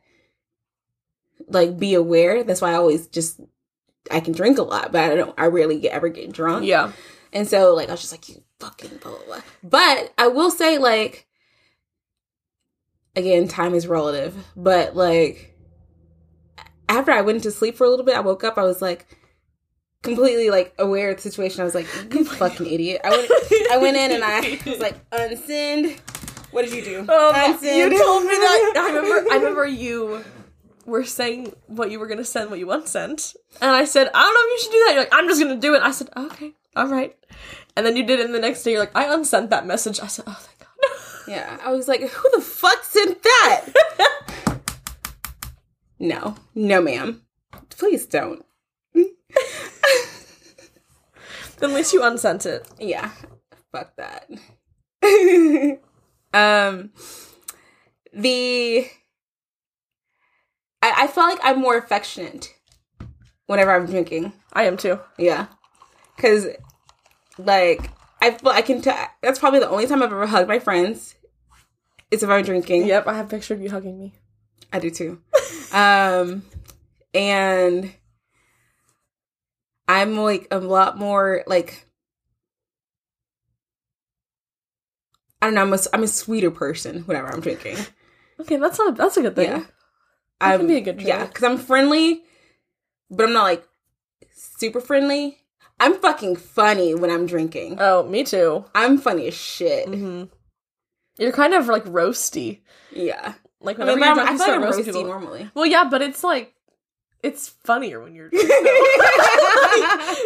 [1.53, 2.43] like be aware.
[2.43, 3.39] That's why I always just
[4.11, 5.33] I can drink a lot, but I don't.
[5.37, 6.65] I rarely get ever get drunk.
[6.65, 6.91] yeah.
[7.31, 9.41] And so like I was just like, you fucking blah blah blah.
[9.63, 11.27] But I will say like
[13.15, 14.35] again, time is relative.
[14.55, 15.55] But like
[16.89, 19.07] after I went to sleep for a little bit, I woke up, I was like
[20.01, 21.61] completely like aware of the situation.
[21.61, 23.01] I was like, you fucking idiot.
[23.03, 23.31] I went
[23.71, 25.99] I went in and I was like, unsend.
[26.51, 26.99] What did you do?
[26.99, 27.63] Um, Unsend.
[27.91, 28.73] you told me that.
[28.77, 29.31] I remember.
[29.31, 30.23] I remember you
[30.85, 34.33] were saying what you were gonna send, what you unsent, and I said, I don't
[34.33, 34.91] know if you should do that.
[34.93, 35.81] You're like, I'm just gonna do it.
[35.81, 37.15] I said, okay, all right.
[37.75, 39.99] And then you did it, and the next day you're like, I unsent that message.
[39.99, 40.67] I said, oh thank God.
[41.27, 41.57] Yeah.
[41.63, 43.65] I was like, who the fuck sent that?
[45.99, 46.35] no.
[46.53, 47.21] No, ma'am.
[47.69, 48.43] Please don't.
[51.61, 52.67] At least you unsent it.
[52.77, 53.11] Yeah.
[53.71, 54.29] Fuck that.
[56.33, 56.91] um
[58.13, 58.85] the
[60.83, 62.53] I, I feel like I'm more affectionate
[63.45, 64.33] whenever I'm drinking.
[64.51, 64.99] I am too.
[65.17, 65.47] Yeah.
[66.17, 66.45] Cause
[67.37, 67.89] like
[68.21, 71.15] I feel I can tell that's probably the only time I've ever hugged my friends.
[72.11, 72.85] Is if I'm drinking.
[72.85, 74.13] Yep, I have a picture of you hugging me.
[74.73, 75.21] I do too.
[75.71, 76.43] um,
[77.13, 77.93] and
[79.87, 81.87] I'm like a lot more like
[85.41, 85.61] I don't know.
[85.61, 87.77] I'm a, I'm a sweeter person whenever I'm drinking.
[88.39, 88.97] Okay, that's not.
[88.97, 89.49] That's a good thing.
[89.49, 89.63] Yeah,
[90.51, 92.23] That can be a good Yeah, because I'm friendly,
[93.09, 93.67] but I'm not like
[94.35, 95.37] super friendly.
[95.79, 97.77] I'm fucking funny when I'm drinking.
[97.79, 98.65] Oh, me too.
[98.75, 99.87] I'm funny as shit.
[99.87, 100.25] hmm
[101.17, 102.59] You're kind of like roasty.
[102.91, 104.97] Yeah, Like I mean, you're I'm, drunk, I you feel start like I'm roasting roasty
[104.97, 105.03] people.
[105.05, 105.49] normally.
[105.55, 106.53] Well, yeah, but it's like
[107.23, 108.29] it's funnier when you're.
[108.29, 108.49] Drinking.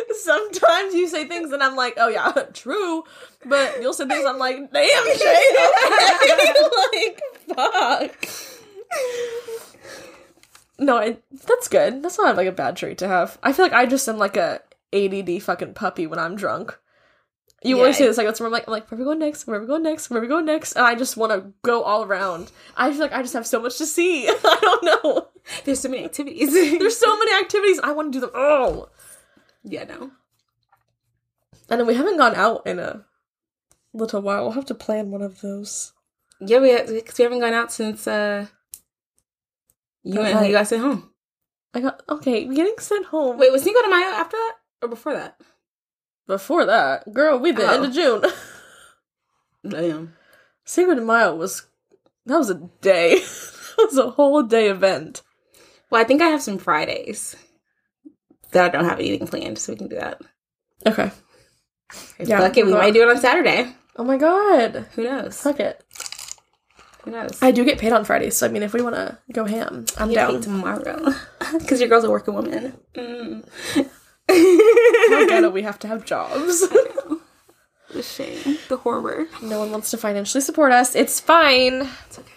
[0.19, 3.03] Sometimes you say things and I'm like, oh yeah, true.
[3.45, 6.53] But you'll say things I'm like, damn, Shay, okay.
[6.93, 7.21] like,
[7.55, 8.27] fuck.
[10.79, 12.03] No, I, that's good.
[12.03, 13.39] That's not like a bad trait to have.
[13.41, 14.61] I feel like I just am like a
[14.93, 16.77] ADD fucking puppy when I'm drunk.
[17.63, 19.17] You always say this like that's where I'm like, I'm like, where are we going
[19.19, 19.47] next?
[19.47, 20.09] Where are we going next?
[20.09, 20.73] Where are we going next?
[20.73, 22.51] And I just want to go all around.
[22.75, 24.27] I feel like I just have so much to see.
[24.29, 25.29] I don't know.
[25.65, 26.53] There's so many activities.
[26.53, 27.79] There's so many activities.
[27.83, 28.89] I want to do them all.
[29.63, 30.11] yeah, no.
[31.69, 33.05] And then we haven't gone out in a
[33.91, 34.43] little while.
[34.43, 35.93] We'll have to plan one of those.
[36.39, 38.45] Yeah, we because we haven't gone out since uh
[40.07, 40.47] you and Okay.
[40.47, 41.09] you guys at home.
[41.73, 42.45] I got okay.
[42.45, 43.37] We're getting sent home.
[43.37, 45.39] Wait, was Cinco de Mayo after that or before that?
[46.27, 47.87] before that, girl, we the end Oh.
[47.87, 48.23] of June.
[49.69, 50.13] Damn.
[50.65, 51.63] Cinco de Mayo was
[52.25, 53.15] that was a day.
[53.77, 55.21] that was a whole day event.
[55.89, 57.35] Well, I think I have some Fridays
[58.51, 60.21] that I don't have anything planned, so we can do that.
[60.85, 61.11] Okay.
[62.19, 63.73] If Yeah, okay, we might do it on Saturday.
[63.95, 64.87] Oh my god.
[64.95, 65.39] Who knows?
[65.41, 65.83] Fuck it.
[67.07, 67.41] Who knows?
[67.41, 69.85] I do get paid on Fridays, so I mean, if we want to go ham,
[69.97, 70.41] I'm Get paid down.
[70.41, 71.13] tomorrow
[71.57, 72.77] because your girl's a working woman.
[72.95, 73.47] Mm.
[75.41, 76.67] How we have to have jobs.
[77.93, 79.27] the shame, the horror.
[79.41, 80.95] no one wants to financially support us.
[80.95, 81.89] It's fine.
[82.07, 82.31] It's okay.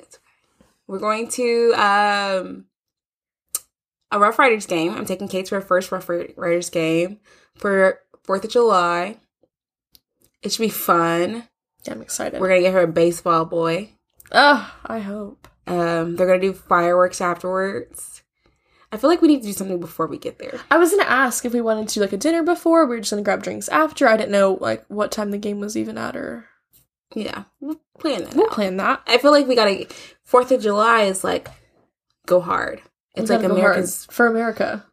[0.00, 0.66] It's okay.
[0.86, 2.66] We're going to um
[4.10, 4.94] a Rough Riders game.
[4.94, 7.20] I'm taking Kate to her first Rough Riders game
[7.56, 9.16] for Fourth of July.
[10.42, 11.48] It should be fun.
[11.84, 12.40] Yeah, I'm excited.
[12.40, 13.90] We're gonna get her a baseball boy.
[14.32, 15.48] Ugh, I hope.
[15.66, 18.22] Um, they're gonna do fireworks afterwards.
[18.90, 20.60] I feel like we need to do something before we get there.
[20.70, 22.86] I was gonna ask if we wanted to do like a dinner before.
[22.86, 24.08] We were just gonna grab drinks after.
[24.08, 26.46] I didn't know like what time the game was even at, or
[27.14, 28.34] Yeah, we'll plan that.
[28.34, 28.52] we'll out.
[28.52, 29.02] plan that.
[29.06, 29.86] I feel like we gotta.
[30.24, 31.48] Fourth of July is like
[32.26, 32.80] go hard.
[33.14, 34.06] It's like gotta go hard America's.
[34.10, 34.86] for America.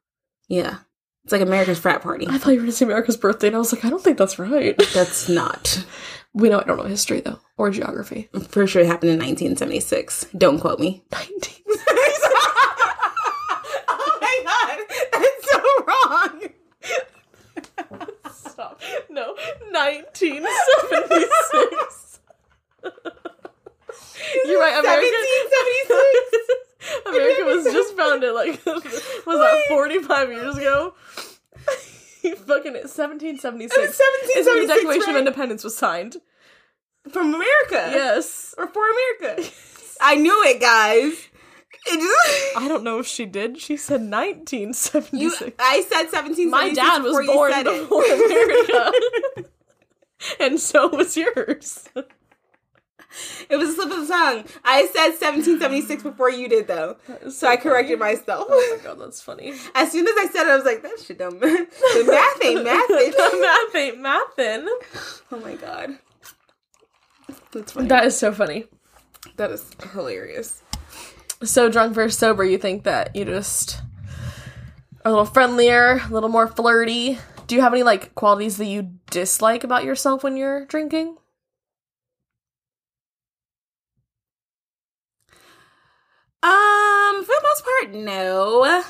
[0.50, 0.78] Yeah,
[1.24, 2.28] it's like America's frat party.
[2.30, 4.18] I thought you were gonna say America's birthday, and I was like, I don't think
[4.18, 4.78] that's right.
[4.94, 5.86] That's not.
[6.36, 8.28] we know I don't know history though, or geography.
[8.34, 10.28] I'm pretty sure it happened in 1976.
[10.38, 11.04] Don't quote me.
[11.12, 11.64] Nineteen.
[13.88, 14.80] oh my god,
[15.14, 16.42] that's so wrong.
[18.34, 18.82] Stop.
[19.10, 19.36] No,
[19.72, 20.46] nineteen
[20.92, 22.20] seventy six.
[24.46, 24.78] You're right.
[24.78, 25.08] America.
[25.88, 27.08] 1776.
[27.08, 28.84] America was just founded like was
[29.40, 30.94] that 45 years ago?
[32.48, 33.78] Fucking 1776.
[33.78, 34.00] It was
[34.38, 35.20] Is when the 1776, Declaration of?
[35.20, 36.18] Independence was signed.
[37.12, 37.92] From America.
[37.94, 38.56] Yes.
[38.58, 39.50] Or for America.
[40.02, 41.30] I knew it, guys.
[42.58, 43.60] I don't know if she did.
[43.60, 45.56] She said You, 1976.
[45.60, 46.50] I said 1776.
[46.50, 48.92] My dad was born before America.
[50.40, 51.88] and so was yours.
[53.50, 54.44] It was a slip of the tongue.
[54.64, 56.98] I said 1776 before you did, though.
[57.30, 58.48] So I corrected myself.
[58.50, 59.54] Oh my god, that's funny.
[59.76, 61.70] As soon as I said it, I was like, that shit don't math.
[61.70, 63.42] The math ain't math, bitch.
[63.42, 64.68] math ain't mathin'.
[65.32, 66.00] Oh my god.
[67.52, 67.88] That's funny.
[67.88, 68.66] That is so funny.
[69.38, 70.62] that is hilarious.
[71.44, 73.82] So drunk versus sober, you think that you just
[75.04, 77.20] are a little friendlier, a little more flirty.
[77.48, 81.18] Do you have any like qualities that you dislike about yourself when you're drinking?
[86.48, 88.84] Um, for the most part, no.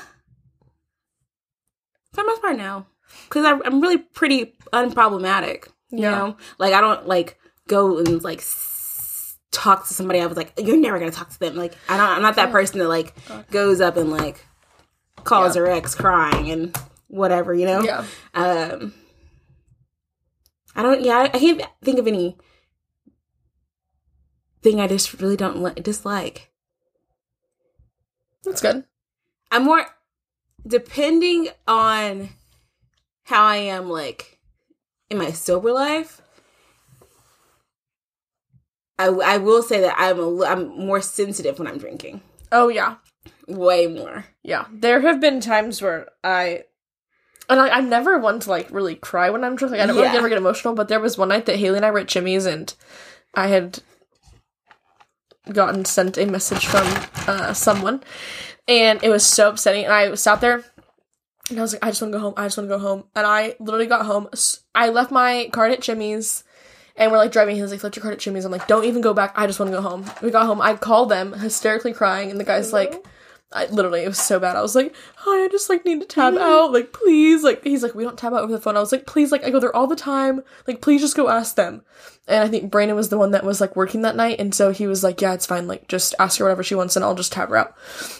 [2.12, 2.86] For the most part, no.
[3.24, 5.68] Because I'm really pretty unproblematic.
[5.90, 6.10] You Yeah.
[6.18, 7.38] know, like I don't like
[7.68, 10.20] go and like s- talk to somebody.
[10.20, 11.54] I was like, you're never gonna talk to them.
[11.56, 12.08] Like I don't.
[12.08, 13.14] I'm not that person that like
[13.50, 14.44] goes up and like
[15.24, 15.62] calls Yeah.
[15.62, 16.76] her ex crying and
[17.08, 17.54] whatever.
[17.54, 17.82] You know.
[17.82, 18.04] Yeah.
[18.34, 18.92] Um.
[20.74, 21.00] I don't.
[21.02, 22.36] Yeah, I, can't think of any
[24.62, 26.50] thing I just really don't li- dislike.
[28.46, 28.84] That's good.
[29.50, 29.86] I'm more
[30.66, 32.30] depending on
[33.24, 34.38] how I am like
[35.10, 36.22] in my sober life.
[38.98, 42.96] I, I will say that I'm a, I'm more sensitive when I'm drinking, Oh yeah.
[43.46, 44.24] way more.
[44.42, 44.66] Yeah.
[44.72, 46.64] There have been times where I
[47.48, 49.72] and I, I'm never one to like really cry when I'm drunk.
[49.72, 50.02] Like I don't Yeah.
[50.04, 52.06] really ever get emotional, but there was one night that Haley and I were at
[52.08, 52.72] Jimmy's and
[53.34, 53.80] I had
[55.52, 56.86] gotten sent a message from
[57.28, 58.02] uh, someone
[58.68, 60.64] and it was so upsetting and I sat there
[61.50, 62.34] and I was like, I just want to go home.
[62.36, 63.04] I just want to go home.
[63.14, 64.28] And I literally got home.
[64.74, 66.42] I left my card at Jimmy's
[66.96, 67.54] and we're like driving.
[67.54, 68.44] He was like, left your card at Jimmy's.
[68.44, 69.32] I'm like, don't even go back.
[69.36, 70.10] I just want to go home.
[70.22, 70.60] We got home.
[70.60, 73.04] I called them hysterically crying and the guy's like,
[73.52, 74.56] I literally, it was so bad.
[74.56, 76.72] I was like, hi, I just like need to tab out.
[76.72, 77.44] Like, please.
[77.44, 78.76] Like, he's like, we don't tab out over the phone.
[78.76, 79.30] I was like, please.
[79.30, 80.42] Like, I go there all the time.
[80.66, 81.82] Like, please just go ask them.
[82.26, 84.40] And I think Brandon was the one that was like working that night.
[84.40, 85.68] And so he was like, yeah, it's fine.
[85.68, 87.74] Like, just ask her whatever she wants and I'll just tab her out.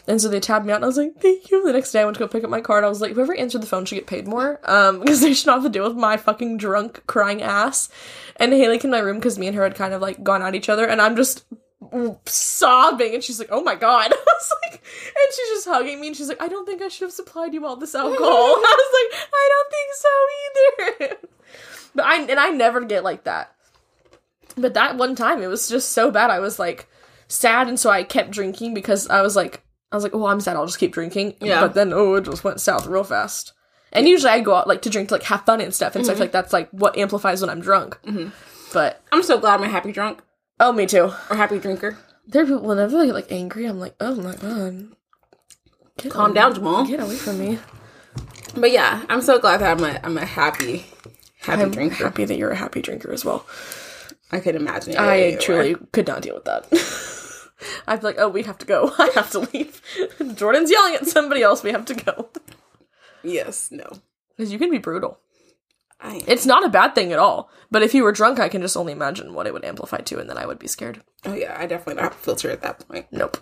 [0.06, 1.64] And so they tabbed me out and I was like, thank you.
[1.64, 2.84] The next day I went to go pick up my card.
[2.84, 4.60] I was like, whoever answered the phone should get paid more.
[4.62, 7.88] Um, because they should not have to deal with my fucking drunk crying ass.
[8.36, 10.42] And Haley came in my room because me and her had kind of like gone
[10.42, 10.86] at each other.
[10.86, 11.44] And I'm just
[12.24, 14.12] sobbing and she's like oh my god.
[14.12, 16.88] I was like and she's just hugging me and she's like i don't think i
[16.88, 18.16] should have supplied you all this alcohol.
[18.26, 21.16] I was like i don't think so either.
[21.94, 23.54] But i and i never get like that.
[24.56, 26.88] But that one time it was just so bad i was like
[27.28, 29.62] sad and so i kept drinking because i was like
[29.92, 31.34] i was like oh i'm sad i'll just keep drinking.
[31.40, 31.60] Yeah.
[31.60, 33.52] but then oh it just went south real fast.
[33.92, 36.04] And usually i go out like to drink to like have fun and stuff and
[36.04, 36.22] so i feel mm-hmm.
[36.24, 37.98] like that's like what amplifies when i'm drunk.
[38.02, 38.30] Mm-hmm.
[38.72, 40.22] But I'm so glad I'm a happy drunk
[40.60, 41.96] oh me too or happy drinker.
[42.26, 44.88] there are people whenever I get like angry, I'm like, oh my god.
[45.98, 46.84] Get Calm away- down, Jamal.
[46.86, 47.58] Get away from me.
[48.56, 50.86] But yeah, I'm so glad that I'm a I'm a happy
[51.40, 52.04] happy I'm drinker.
[52.04, 53.46] happy that you're a happy drinker as well.
[54.32, 54.94] I could imagine.
[54.94, 56.66] it I truly could not deal with that.
[57.86, 58.92] I'd be like, oh, we have to go.
[58.98, 59.80] I have to leave.
[60.34, 61.62] Jordan's yelling at somebody else.
[61.62, 62.28] We have to go.
[63.22, 63.86] yes, no.
[64.36, 65.18] Because you can be brutal.
[66.00, 67.50] I, It's not a bad thing at all.
[67.70, 70.18] But if you were drunk, I can just only imagine what it would amplify to,
[70.18, 71.02] and then I would be scared.
[71.24, 73.06] oh yeah, I definitely don't have a filter at that point.
[73.10, 73.38] Nope.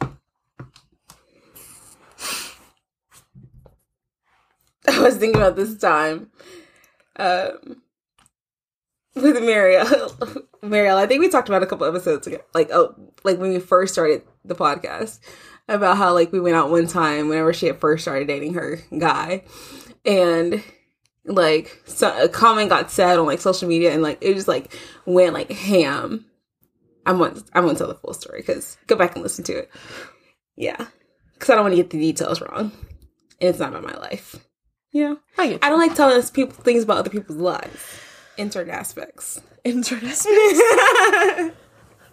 [4.88, 6.30] I was thinking about this time
[7.16, 7.82] um,
[9.14, 9.86] with Mariel.
[10.62, 13.58] Mariel, I think we talked about a couple episodes ago, like oh, like when we
[13.58, 15.20] first started the podcast
[15.68, 18.80] about how like we went out one time whenever she had first started dating her
[18.98, 19.44] guy,
[20.04, 20.62] and
[21.30, 24.72] like so a comment got said on like social media and like it just like
[25.06, 26.26] went like ham.
[27.06, 29.70] I want I won't tell the full story because go back and listen to it.
[30.56, 30.86] Yeah,
[31.34, 32.72] because I don't want to get the details wrong,
[33.40, 34.36] and it's not about my life.
[34.92, 38.00] You know, I I don't like telling us people things about other people's lives
[38.36, 40.60] intern aspects, certain aspects.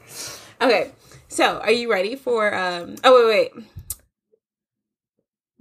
[0.62, 0.92] okay,
[1.28, 2.54] so are you ready for?
[2.54, 3.66] um Oh wait, wait.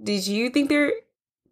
[0.01, 0.91] Did you think there?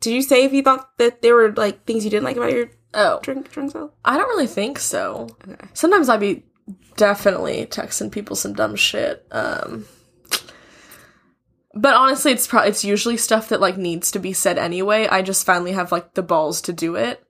[0.05, 2.53] Did you say if you thought that there were like things you didn't like about
[2.53, 3.91] your Oh, drink self?
[4.05, 5.27] I don't really think so.
[5.49, 5.67] Okay.
[5.73, 6.43] Sometimes I'd be
[6.95, 9.25] definitely texting people some dumb shit.
[9.31, 9.85] Um,
[11.73, 15.07] but honestly, it's pro- it's usually stuff that like needs to be said anyway.
[15.07, 17.21] I just finally have like the balls to do it.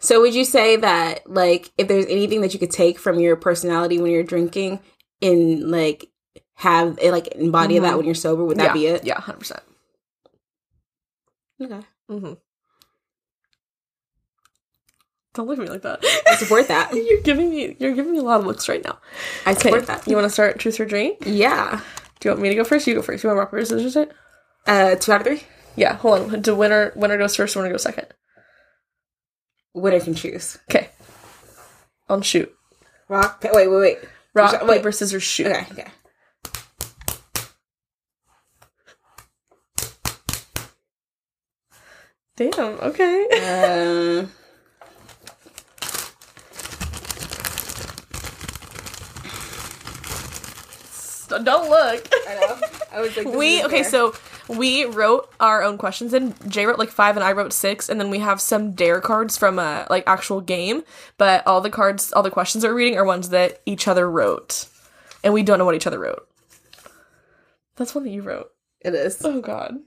[0.00, 3.36] So would you say that like if there's anything that you could take from your
[3.36, 4.80] personality when you're drinking
[5.22, 6.10] and like
[6.54, 7.96] have it like embody that Mhm.
[7.96, 9.04] when you're sober, would that yeah, be it?
[9.04, 9.62] Yeah, hundred percent.
[11.62, 11.80] Okay.
[12.10, 12.34] Mm-hmm.
[15.34, 16.00] Don't look at me like that.
[16.26, 16.94] I support that.
[16.94, 18.98] you're giving me you're giving me a lot of looks right now.
[19.44, 20.06] I Okay, support that.
[20.08, 21.18] you want to start truth or drink?
[21.26, 21.80] yeah.
[22.20, 22.86] Do you want me to go first?
[22.86, 23.22] You go first.
[23.22, 24.10] You want rock paper scissors it?
[24.66, 25.42] Uh, two out of three.
[25.76, 26.40] Yeah, hold on.
[26.40, 27.54] Do winner winner goes first?
[27.54, 28.06] Winner goes second.
[29.74, 30.56] Winner can choose.
[30.70, 30.88] Okay.
[32.08, 32.50] On shoot.
[33.10, 33.42] Rock.
[33.42, 33.98] Pa- wait, wait, wait.
[34.34, 34.78] Rock Wait.
[34.78, 35.46] paper scissors shoot.
[35.48, 35.66] Okay.
[35.72, 35.86] Okay.
[42.36, 42.78] Damn.
[42.80, 43.26] Okay.
[44.26, 44.30] Um.
[51.28, 52.08] So don't look.
[52.28, 52.60] I know.
[52.92, 53.82] I was like, we okay.
[53.82, 53.90] fair.
[53.90, 54.14] So
[54.48, 58.00] we wrote our own questions, and Jay wrote like five, and I wrote six, and
[58.00, 60.82] then we have some dare cards from a like actual game.
[61.18, 64.08] But all the cards, all the questions that we're reading are ones that each other
[64.08, 64.66] wrote,
[65.24, 66.28] and we don't know what each other wrote.
[67.74, 68.52] That's one that you wrote.
[68.80, 69.20] it is.
[69.24, 69.78] Oh God.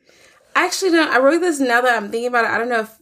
[0.56, 1.10] Actually, no.
[1.10, 2.52] I wrote this now that I'm thinking about it.
[2.52, 2.96] I don't know if.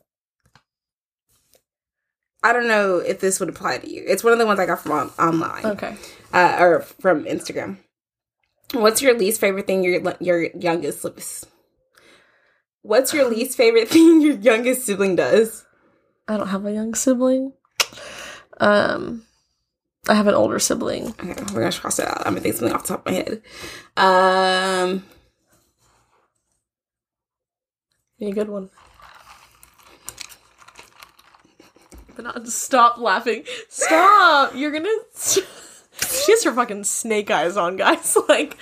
[2.43, 4.03] I don't know if this would apply to you.
[4.07, 5.97] It's one of the ones I got from on- online, Okay.
[6.33, 7.77] uh, or from Instagram.
[8.73, 11.23] What's your least favorite thing your your youngest sibling?
[12.83, 15.65] What's your least favorite thing your youngest sibling does?
[16.27, 17.53] I don't have a young sibling.
[18.59, 19.23] Um,
[20.07, 21.07] I have an older sibling.
[21.19, 22.19] Okay, we're gonna cross it out.
[22.25, 23.41] I'm gonna think something off the top of my head.
[23.97, 25.03] Um,
[28.19, 28.69] Be a good one.
[32.15, 33.43] But not stop laughing.
[33.69, 34.53] Stop!
[34.55, 34.89] You're gonna.
[35.99, 38.15] She has her fucking snake eyes on, guys.
[38.29, 38.55] Like,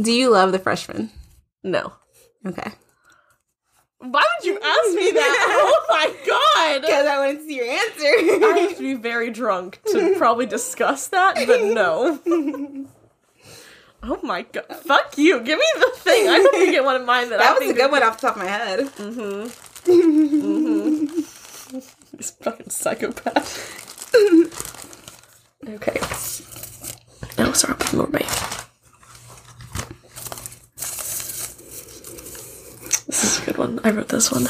[0.00, 1.10] do you love the freshman?
[1.64, 1.92] no.
[2.46, 2.70] Okay,
[3.98, 5.46] Why would you ask me that?
[5.50, 6.82] Oh my god!
[6.82, 8.46] because I want to see your answer.
[8.46, 12.20] I have to be very drunk to probably discuss that, but no.
[14.08, 14.64] Oh my god.
[14.84, 15.40] Fuck you.
[15.40, 16.28] Give me the thing.
[16.28, 18.02] I hope you get one of mine that, I that was a think good one
[18.02, 18.80] off the top of my head.
[18.80, 19.50] Mhm.
[19.86, 21.32] Mhm.
[22.16, 24.14] This fucking psychopath.
[25.68, 25.98] okay.
[27.36, 28.22] No, sorry, I'll put over my.
[33.06, 33.80] This is a good one.
[33.84, 34.46] I wrote this one.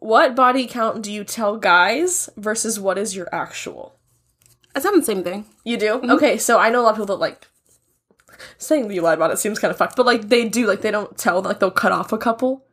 [0.00, 3.96] What body count do you tell guys versus what is your actual?
[4.74, 5.46] It's not the same thing.
[5.64, 6.00] You do?
[6.10, 7.46] Okay, so I know a lot of people that like
[8.66, 10.80] saying that you lied about it seems kind of fucked, but like they do, like
[10.80, 12.64] they don't tell, like they'll cut off a couple.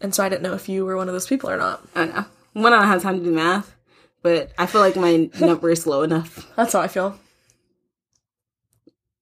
[0.00, 1.86] And so I didn't know if you were one of those people or not.
[1.94, 2.24] I don't know.
[2.54, 3.76] One, I don't have time to do math,
[4.22, 6.50] but I feel like my number is low enough.
[6.56, 7.18] That's how I feel.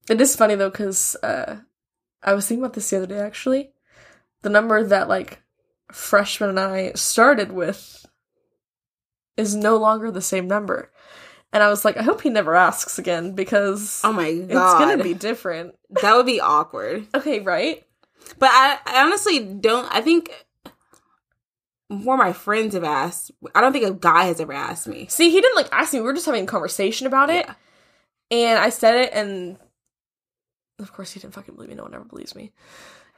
[0.08, 1.56] It is funny though, because uh,
[2.22, 3.72] I was thinking about this the other day actually.
[4.42, 5.42] The number that like
[5.90, 8.06] freshman and I started with
[9.36, 10.90] is no longer the same number.
[11.56, 14.78] And I was like, I hope he never asks again because Oh my god, it's
[14.90, 15.74] gonna be different.
[16.02, 17.06] that would be awkward.
[17.14, 17.82] Okay, right?
[18.38, 19.90] But I, I honestly don't.
[19.90, 20.30] I think
[21.88, 23.30] more my friends have asked.
[23.54, 25.06] I don't think a guy has ever asked me.
[25.08, 26.00] See, he didn't like ask me.
[26.00, 27.46] We were just having a conversation about it.
[27.46, 27.54] Yeah.
[28.32, 29.56] And I said it, and
[30.78, 31.76] of course, he didn't fucking believe me.
[31.76, 32.52] No one ever believes me.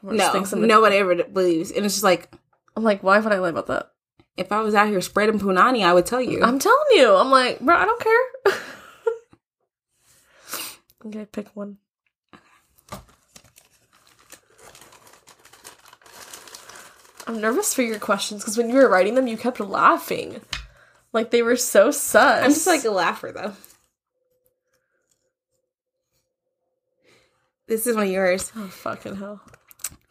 [0.04, 2.32] Everyone No, nobody ever believes, and it's just like
[2.76, 3.90] I'm like, why would I lie about that?
[4.38, 6.42] If I was out here spreading punani, I would tell you.
[6.42, 7.14] I'm telling you.
[7.14, 8.54] I'm like, bro, I don't care.
[11.06, 11.78] okay, pick one.
[17.26, 20.40] I'm nervous for your questions because when you were writing them, you kept laughing.
[21.12, 22.44] Like they were so sus.
[22.44, 23.52] I'm just like a laugher though.
[27.66, 28.50] This is one of yours.
[28.56, 29.42] oh fucking hell.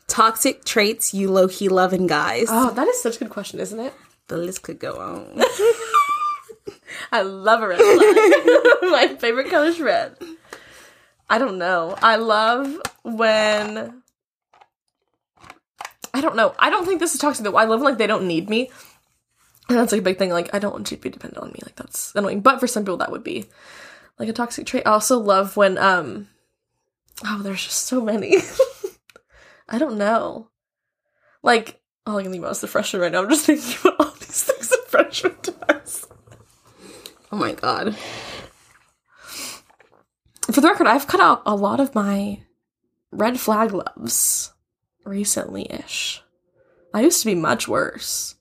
[0.07, 2.47] Toxic traits you low key love in guys.
[2.49, 3.93] Oh, that is such a good question, isn't it?
[4.27, 5.41] The list could go on.
[7.11, 7.97] I love a red flag.
[8.91, 10.15] My favorite color is red.
[11.29, 11.95] I don't know.
[12.01, 14.01] I love when.
[16.13, 16.55] I don't know.
[16.57, 17.57] I don't think this is toxic though.
[17.57, 18.71] I love when, like they don't need me.
[19.69, 20.29] And that's like a big thing.
[20.29, 21.59] Like I don't want you to be dependent on me.
[21.63, 22.41] Like that's annoying.
[22.41, 23.45] But for some people that would be
[24.17, 24.83] like a toxic trait.
[24.85, 26.27] I also love when um
[27.25, 28.37] oh there's just so many.
[29.69, 30.49] I don't know.
[31.43, 33.21] Like all I can think about is the freshman right now.
[33.21, 36.07] I'm just thinking about all these things a freshman does.
[37.31, 37.95] oh my god.
[40.51, 42.41] For the record, I've cut out a lot of my
[43.11, 44.53] red flag loves
[45.05, 46.23] recently ish.
[46.93, 48.35] I used to be much worse.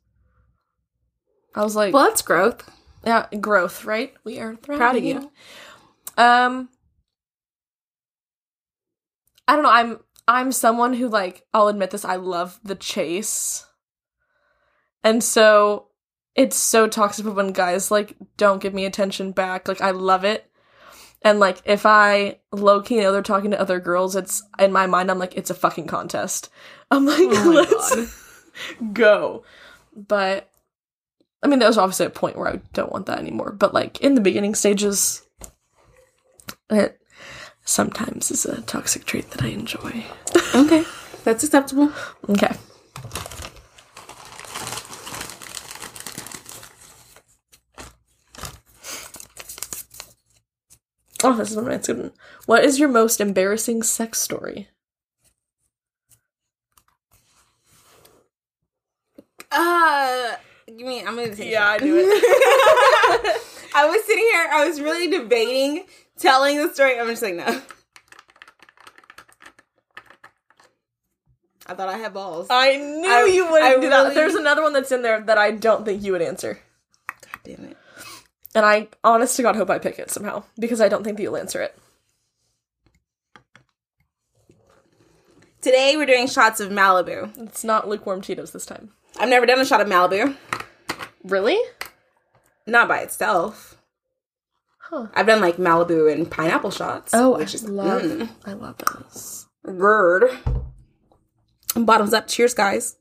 [1.54, 2.68] I was like, Well, that's growth.
[3.04, 4.14] yeah, growth, right?
[4.24, 4.78] We are thriving.
[4.78, 5.30] Proud of you.
[6.16, 6.68] Um,
[9.48, 9.70] I don't know.
[9.70, 12.04] I'm I'm someone who like I'll admit this.
[12.04, 13.66] I love the chase,
[15.04, 15.85] and so
[16.36, 19.66] it's so toxic when guys like don't give me attention back.
[19.68, 20.50] Like I love it,
[21.22, 24.86] and like if I low key know they're talking to other girls, it's in my
[24.86, 25.10] mind.
[25.10, 26.50] I'm like it's a fucking contest.
[26.90, 28.92] I'm like Oh let's God.
[28.92, 29.44] go,
[29.94, 30.50] but.
[31.42, 34.00] I mean, there was obviously a point where I don't want that anymore, but like
[34.00, 35.22] in the beginning stages,
[36.70, 36.98] it
[37.64, 40.04] sometimes is a toxic trait that I enjoy.
[40.54, 40.84] Okay.
[41.24, 41.92] That's acceptable.
[42.28, 42.54] Okay.
[51.26, 52.12] Oh, this is one of my good.
[52.46, 54.68] What is your most embarrassing sex story?
[59.50, 61.00] Uh, give me.
[61.00, 61.50] I'm gonna take.
[61.50, 62.06] Yeah, I knew it.
[63.74, 64.46] I was sitting here.
[64.52, 65.84] I was really debating
[66.18, 66.98] telling the story.
[66.98, 67.62] I'm just like, no.
[71.68, 72.46] I thought I had balls.
[72.50, 74.14] I knew I- you wouldn't I do that.
[74.14, 76.60] There's another one that's in there that I don't think you would answer.
[78.56, 78.76] God damn it.
[78.76, 81.22] And I, honest to God, hope I pick it somehow because I don't think that
[81.22, 81.78] you'll answer it.
[85.60, 87.36] Today we're doing shots of Malibu.
[87.38, 88.90] It's not lukewarm Tito's this time.
[89.18, 90.36] I've never done a shot of Malibu.
[91.24, 91.58] Really?
[92.66, 93.76] Not by itself.
[94.78, 95.08] Huh.
[95.14, 97.12] I've done like Malibu and pineapple shots.
[97.12, 99.46] Oh, which I is love, mm, I love those.
[99.64, 100.30] Gird.
[101.74, 102.28] Bottoms up.
[102.28, 102.96] Cheers, guys.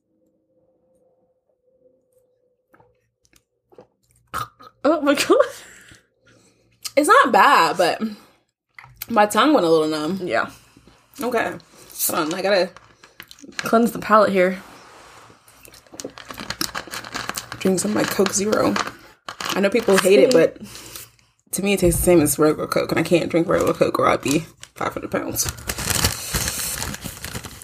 [4.85, 5.45] Oh my god.
[6.95, 8.01] It's not bad, but
[9.09, 10.21] my tongue went a little numb.
[10.23, 10.49] Yeah.
[11.19, 11.55] Okay.
[12.07, 12.33] Hold on.
[12.33, 12.69] I gotta
[13.57, 14.61] Cleanse the palate here.
[17.59, 18.73] drink some of my Coke Zero.
[19.39, 20.57] I know people hate it, but
[21.51, 23.97] to me it tastes the same as regular Coke, and I can't drink regular Coke
[23.99, 24.39] or I'd be
[24.75, 25.45] 500 pounds.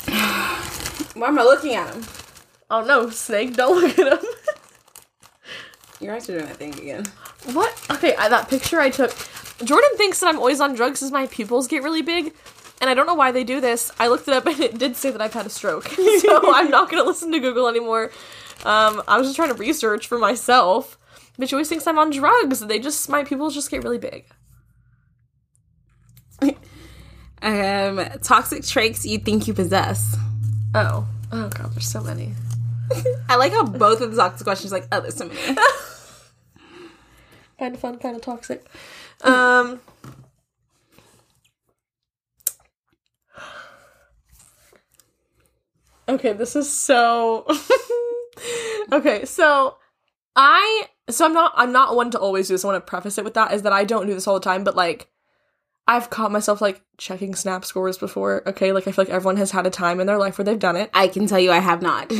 [1.16, 2.04] Why am I looking at him?
[2.70, 4.31] Oh no, Snake, don't look at him.
[6.02, 7.06] Your eyes are doing that thing again.
[7.54, 7.74] what?
[7.91, 9.16] Okay, I, that picture I took.
[9.64, 12.34] Jordan thinks that I'm always on drugs as my pupils get really big.
[12.82, 13.91] And I don't know why they do this.
[13.99, 15.88] I looked it up and it did say that I've had a stroke.
[16.20, 18.12] so I'm not going to listen to Google anymore.
[18.66, 20.97] Um, I was just trying to research for myself.
[21.38, 22.60] But she always thinks I'm on drugs.
[22.60, 24.26] They just, my pupils just get really big.
[27.43, 30.16] Um, toxic traits you think you possess.
[30.76, 31.08] Oh.
[31.32, 32.34] Oh god, there's so many.
[33.30, 35.39] I like how both of the toxic questions like, oh, there's so many.
[37.60, 38.66] kind of fun, kind of toxic.
[39.22, 39.80] Um.
[46.10, 47.46] Okay, this is so.
[48.92, 49.78] okay, so
[50.36, 52.66] I so I'm not I'm not one to always do this.
[52.66, 54.44] I want to preface it with that is that I don't do this all the
[54.44, 55.10] time, but like
[55.88, 58.48] I've caught myself like checking snap scores before.
[58.48, 60.60] Okay, like I feel like everyone has had a time in their life where they've
[60.60, 60.89] done it.
[60.94, 62.12] I can tell you I have not.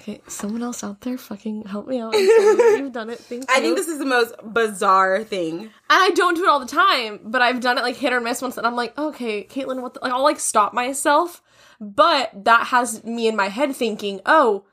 [0.00, 2.14] Okay, someone else out there, fucking help me out.
[2.14, 3.18] and tell me that You've done it.
[3.18, 3.46] Thank you.
[3.54, 5.60] I think this is the most bizarre thing.
[5.62, 8.20] And I don't do it all the time, but I've done it like hit or
[8.20, 9.94] miss once, and I'm like, okay, Caitlin, what?
[9.94, 10.00] The-?
[10.00, 11.42] Like, I'll like stop myself,
[11.80, 14.64] but that has me in my head thinking, oh,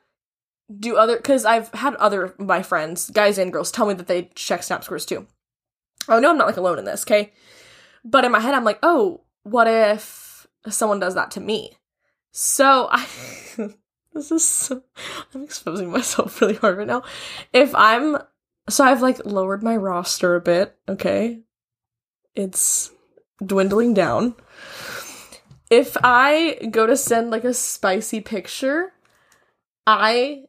[0.80, 1.18] do other?
[1.18, 4.84] Because I've had other my friends, guys and girls, tell me that they check snap
[4.84, 5.26] scores too.
[6.08, 7.34] Oh no, I'm not like alone in this, okay?
[8.04, 11.78] But in my head, I'm like, oh, what if someone does that to me?
[12.32, 13.08] So I.
[14.16, 14.82] this is so,
[15.34, 17.04] I'm exposing myself really hard right now.
[17.54, 18.18] If I'm
[18.68, 21.42] so I've like lowered my roster a bit, okay?
[22.34, 22.92] It's
[23.46, 24.36] dwindling down.
[25.70, 28.94] If I go to send like a spicy picture
[29.88, 30.46] I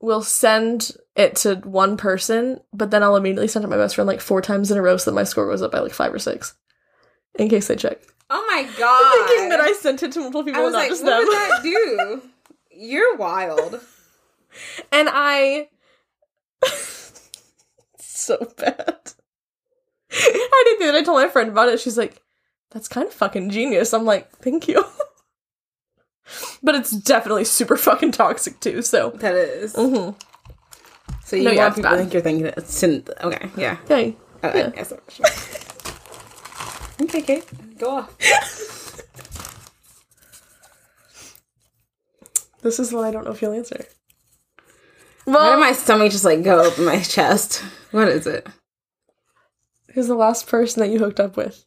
[0.00, 3.94] will send it to one person, but then I'll immediately send it to my best
[3.94, 5.92] friend like four times in a row so that my score goes up by like
[5.92, 6.54] five or six.
[7.36, 8.00] In case they check.
[8.30, 9.28] Oh my god.
[9.28, 11.26] Thinking that I sent it to multiple people, I was not like, just what them.
[11.26, 12.22] would that do?
[12.76, 13.80] You're wild.
[14.92, 15.68] and I
[17.98, 19.12] so bad.
[20.12, 20.94] I did that.
[20.94, 21.80] I told my friend about it.
[21.80, 22.22] She's like,
[22.70, 24.84] "That's kind of fucking genius." I'm like, "Thank you,"
[26.62, 28.80] but it's definitely super fucking toxic too.
[28.82, 29.74] So, That is.
[29.74, 30.16] mm-hmm.
[31.24, 33.08] So you No, want yeah, people to think you're thinking it's synth.
[33.22, 33.78] Okay, yeah.
[33.84, 34.16] okay.
[34.42, 34.70] I Yeah.
[34.70, 35.26] guess I'm sure.
[37.06, 37.78] okay, Kate.
[37.78, 38.16] Go off.
[42.64, 43.84] This is what I don't know if you'll answer.
[45.26, 47.62] Why did my stomach just like go up in my chest?
[47.92, 48.48] What is it?
[49.92, 51.64] who's the last person that you hooked up with?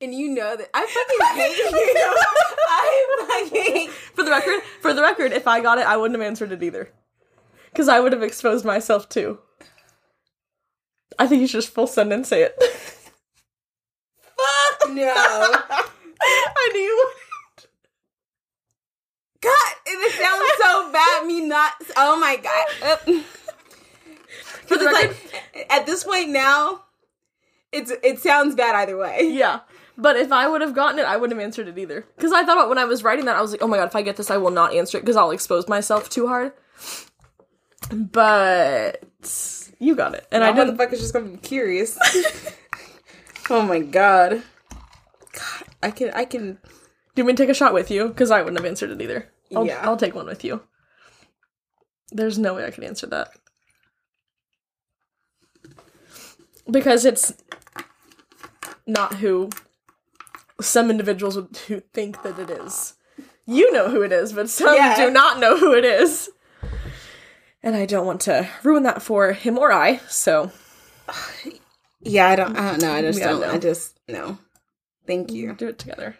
[0.00, 1.70] And you know that I fucking hate you.
[2.68, 6.26] I fucking For the record, for the record, if I got it, I wouldn't have
[6.26, 6.90] answered it either,
[7.70, 9.38] because I would have exposed myself too.
[11.18, 12.62] I think you should just full send and say it.
[14.86, 15.04] fuck no.
[16.20, 17.14] I knew you would.
[19.40, 21.26] God, it sounds so bad.
[21.26, 21.72] Me not.
[21.96, 23.24] Oh my god.
[24.62, 26.82] Because it's like at this point now,
[27.70, 29.30] it's it sounds bad either way.
[29.32, 29.60] Yeah.
[29.98, 32.04] But if I would have gotten it, I wouldn't have answered it either.
[32.16, 33.88] Because I thought about when I was writing that, I was like, oh my god,
[33.88, 36.52] if I get this, I will not answer it because I'll expose myself too hard.
[37.90, 39.04] But
[39.78, 40.26] you got it.
[40.32, 40.80] And I didn't.
[40.92, 41.98] is just gonna be curious.
[43.50, 44.42] oh my god.
[45.36, 48.08] God, I can I can Do you want me take a shot with you?
[48.08, 49.30] Because I wouldn't have answered it either.
[49.54, 49.80] I'll, Yeah.
[49.82, 50.62] I'll take one with you.
[52.10, 53.32] There's no way I could answer that.
[56.70, 57.34] Because it's
[58.86, 59.50] not who
[60.60, 62.94] some individuals would who think that it is.
[63.46, 64.96] You know who it is, but some Yeah.
[64.96, 66.30] do not know who it is.
[67.62, 70.50] And I don't want to ruin that for him or I, so
[72.00, 72.92] Yeah, I don't I don't know.
[72.92, 73.50] I just don't no.
[73.50, 74.38] I just no.
[75.06, 75.52] Thank you.
[75.54, 76.16] do it together.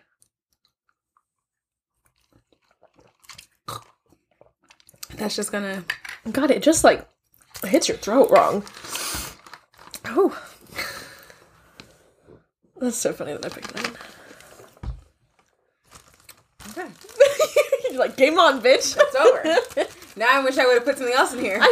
[5.16, 5.84] That's just gonna
[6.30, 7.07] God, it just like
[7.64, 8.64] hits your throat wrong.
[10.05, 10.39] Oh.
[12.78, 13.91] That's so funny that I picked that.
[16.70, 16.89] Okay.
[17.91, 18.97] You're like, game on, bitch.
[19.01, 19.89] It's over.
[20.16, 21.59] now I wish I would have put something else in here.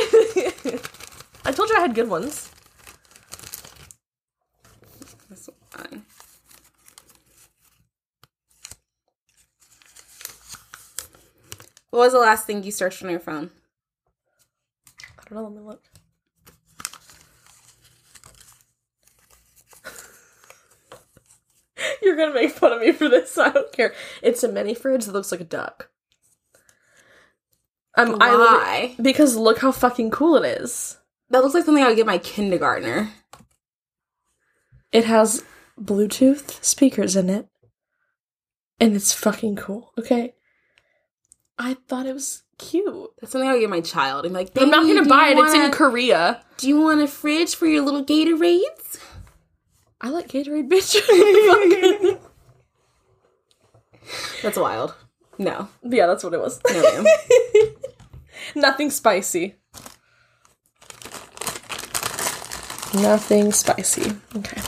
[1.45, 2.51] I told you I had good ones.
[5.29, 6.04] That's fine.
[11.95, 13.53] What was the last thing you searched on your phone?
[15.17, 15.85] I don't know, let me look.
[22.03, 23.39] You're gonna make fun of me for this.
[23.39, 23.95] I don't care.
[24.23, 25.89] It's a mini fridge that looks like a duck.
[27.97, 28.97] Um, I Why?
[28.99, 30.99] it because look how fucking cool it is.
[31.31, 33.11] That looks like something I would get my kindergartner.
[34.91, 35.45] It has
[35.81, 37.47] Bluetooth speakers in it.
[38.81, 40.34] And it's fucking cool, okay?
[41.59, 43.11] I thought it was cute.
[43.21, 44.27] That's something I would get my child.
[44.27, 45.39] I'm like, I'm not gonna buy it.
[45.39, 46.43] It's in Korea.
[46.57, 48.99] Do you want a fridge for your little Gatorades?
[50.01, 52.19] I like Gatorade, bitch.
[54.43, 54.95] That's wild.
[55.39, 56.61] No, yeah, that's what it was.
[56.71, 57.05] no.
[58.55, 59.57] Nothing spicy.
[62.95, 64.13] Nothing spicy.
[64.37, 64.61] Okay.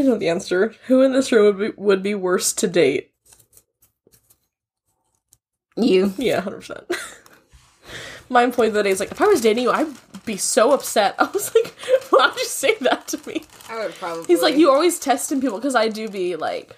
[0.00, 0.74] Already know the answer.
[0.86, 3.10] Who in this room would be, would be worse to date?
[5.76, 6.12] you.
[6.18, 6.84] Yeah, 100%.
[8.28, 9.88] My employee the other day is like, if I was dating you, I'd
[10.24, 11.14] be so upset.
[11.18, 11.68] I was like,
[12.10, 13.44] why'd you say that to me?
[13.68, 14.24] I would probably.
[14.26, 16.76] He's like, you always testing people because I do be like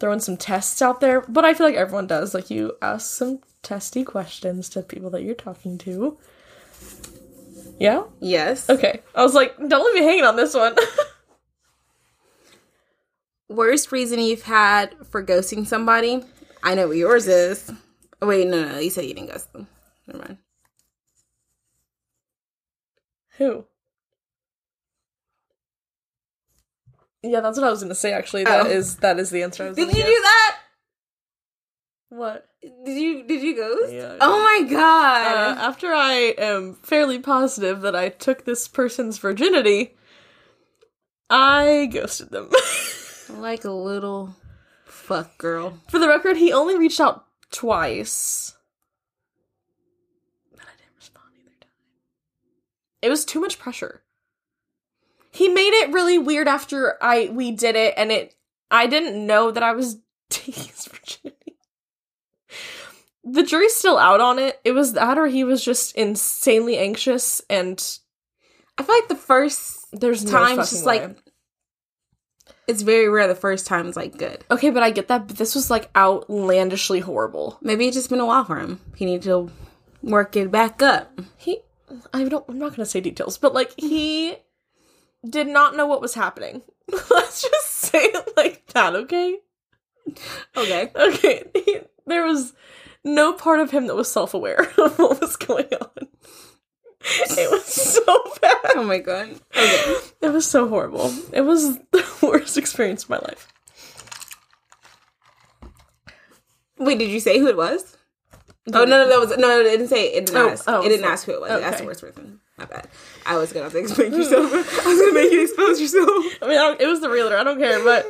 [0.00, 2.32] throwing some tests out there, but I feel like everyone does.
[2.32, 6.18] Like you ask some testy questions to people that you're talking to.
[7.78, 8.04] Yeah.
[8.20, 8.70] Yes.
[8.70, 9.02] Okay.
[9.14, 10.74] I was like, don't leave me hanging on this one.
[13.48, 16.24] Worst reason you've had for ghosting somebody?
[16.62, 17.70] I know what yours is.
[18.20, 19.68] Oh, wait, no, no, you said you didn't ghost them.
[20.06, 20.38] Never mind.
[23.38, 23.64] Who?
[27.22, 28.12] Yeah, that's what I was gonna say.
[28.12, 28.70] Actually, That Oh.
[28.70, 29.64] is that is the answer.
[29.64, 30.06] I was Did you give.
[30.06, 30.58] do that?
[32.08, 32.48] what?
[32.62, 33.92] Did you did you ghost?
[33.92, 35.58] Yeah, I Oh my Uh, god.
[35.58, 39.96] after I am fairly positive that I took this person's virginity,
[41.28, 42.50] I ghosted them.
[43.28, 44.34] like a little
[44.84, 45.78] fuck girl.
[45.88, 48.56] For the record, he only reached out twice.
[50.52, 51.70] But I didn't respond either time.
[53.02, 54.02] It was too much pressure.
[55.30, 58.34] He made it really weird after I we did it, and it
[58.70, 59.98] I didn't know that I was
[60.30, 61.58] taking his virginity.
[63.22, 64.60] The jury's still out on it.
[64.64, 67.82] It was that, or he was just insanely anxious, and
[68.78, 71.00] I feel like the first there's no time just way.
[71.00, 71.18] like
[72.66, 74.44] it's very rare the first time is like good.
[74.50, 75.28] okay, but I get that.
[75.28, 77.58] But this was like outlandishly horrible.
[77.62, 78.80] Maybe it's just been a while for him.
[78.96, 79.50] He needs to
[80.02, 81.20] work it back up.
[81.36, 81.60] He,
[82.12, 82.44] I don't.
[82.48, 84.36] I'm not gonna say details, but like he
[85.28, 86.62] did not know what was happening.
[87.10, 89.38] Let's just say it like that, okay?
[90.56, 90.90] Okay.
[90.94, 92.52] Okay, he, there was
[93.04, 96.08] no part of him that was self aware of what was going on.
[97.38, 98.02] It was so
[98.42, 98.56] bad.
[98.74, 99.28] Oh my god.
[99.56, 99.94] Okay.
[100.22, 101.12] It was so horrible.
[101.32, 103.48] It was the worst experience of my life.
[106.78, 107.96] Wait, did you say who it was?
[108.74, 110.64] Oh no, no, that was no, no, it didn't say it didn't Oh, ask.
[110.66, 111.50] oh, it didn't so- ask who it was.
[111.50, 112.40] It asked the worst person.
[112.58, 112.88] My bad.
[113.24, 114.52] I was gonna have to explain yourself.
[114.52, 116.08] I was gonna make you expose yourself.
[116.42, 117.36] I mean, I it was the realtor.
[117.36, 118.06] I don't care, but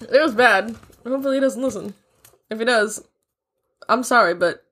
[0.00, 0.76] it was bad.
[1.06, 1.94] Hopefully, he doesn't listen.
[2.50, 3.02] If he does,
[3.88, 4.62] I'm sorry, but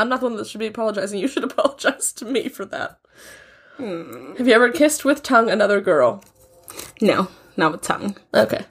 [0.00, 1.20] I'm not the one that should be apologizing.
[1.20, 2.98] You should apologize to me for that.
[3.76, 4.34] Hmm.
[4.36, 6.24] Have you ever kissed with tongue another girl?
[7.00, 8.16] No, not with tongue.
[8.34, 8.64] Okay.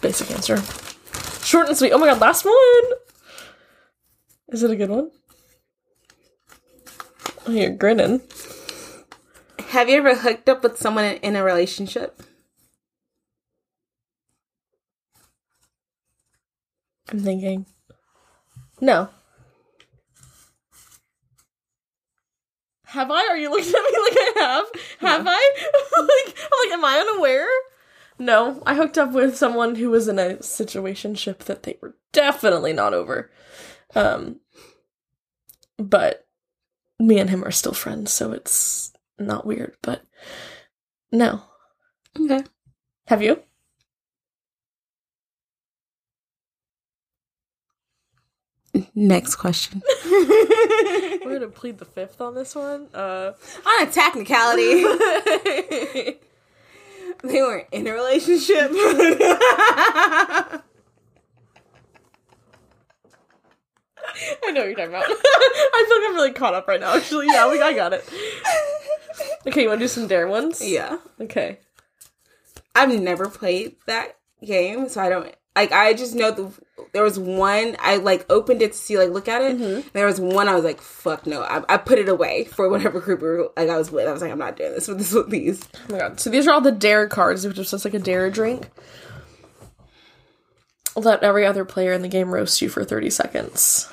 [0.00, 0.58] Basic answer.
[1.42, 1.92] Short and sweet.
[1.92, 2.98] Oh my god, last one!
[4.48, 5.10] Is it a good one?
[7.46, 8.22] Oh, you're grinning.
[9.68, 12.22] Have you ever hooked up with someone in a relationship?
[17.10, 17.66] I'm thinking.
[18.80, 19.08] No.
[22.86, 23.26] Have I?
[23.30, 24.66] Are you looking at me like I have?
[25.00, 25.52] Have I?
[26.00, 27.48] like, I'm like, am I unaware?
[28.18, 31.96] No, I hooked up with someone who was in a situation ship that they were
[32.12, 33.30] definitely not over.
[33.96, 34.40] Um,
[35.78, 36.26] but
[37.00, 39.76] me and him are still friends, so it's not weird.
[39.82, 40.02] But
[41.10, 41.42] no,
[42.20, 42.44] Okay.
[43.08, 43.42] have you?
[48.94, 49.82] Next question.
[50.04, 52.88] We're gonna plead the fifth on this one.
[52.94, 53.32] Uh.
[53.66, 54.82] On a technicality,
[57.22, 58.70] they weren't in a relationship.
[64.46, 65.04] I know what you're talking about.
[65.08, 66.94] I feel like I'm really caught up right now.
[66.94, 68.08] Actually, yeah, we, I got it.
[69.46, 70.66] Okay, you want to do some dare ones?
[70.66, 70.98] yeah.
[71.20, 71.58] Okay.
[72.74, 75.72] I've never played that game, so I don't like.
[75.72, 76.52] I just know the
[76.92, 79.58] there was one I like opened it to see like look at it.
[79.58, 79.88] Mm-hmm.
[79.92, 83.00] There was one I was like, "Fuck no!" I, I put it away for whatever
[83.00, 84.06] group we were, like I was with.
[84.08, 86.20] I was like, "I'm not doing this with this with these." Oh my god.
[86.20, 88.70] So these are all the dare cards, which is just like a dare drink.
[90.96, 93.88] Let every other player in the game roast you for 30 seconds.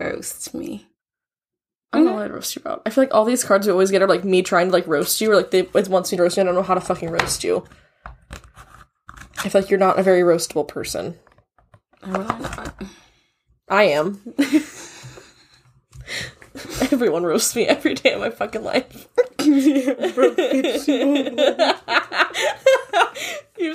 [0.00, 0.88] Roast me.
[1.92, 2.18] I don't know mm-hmm.
[2.18, 2.82] what I'd roast you about.
[2.84, 4.86] I feel like all these cards we always get are like me trying to like
[4.88, 6.42] roast you, or like they it wants me to roast you.
[6.42, 7.64] I don't know how to fucking roast you.
[9.42, 11.18] I feel like you're not a very roastable person.
[12.02, 12.82] I'm really not.
[13.68, 14.20] I am.
[16.92, 19.08] Everyone roasts me every day of my fucking life.
[19.38, 19.84] you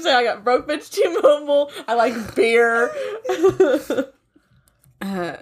[0.01, 1.71] say I got broke bitch T-Mobile.
[1.87, 2.91] I like beer.
[5.01, 5.35] Uh,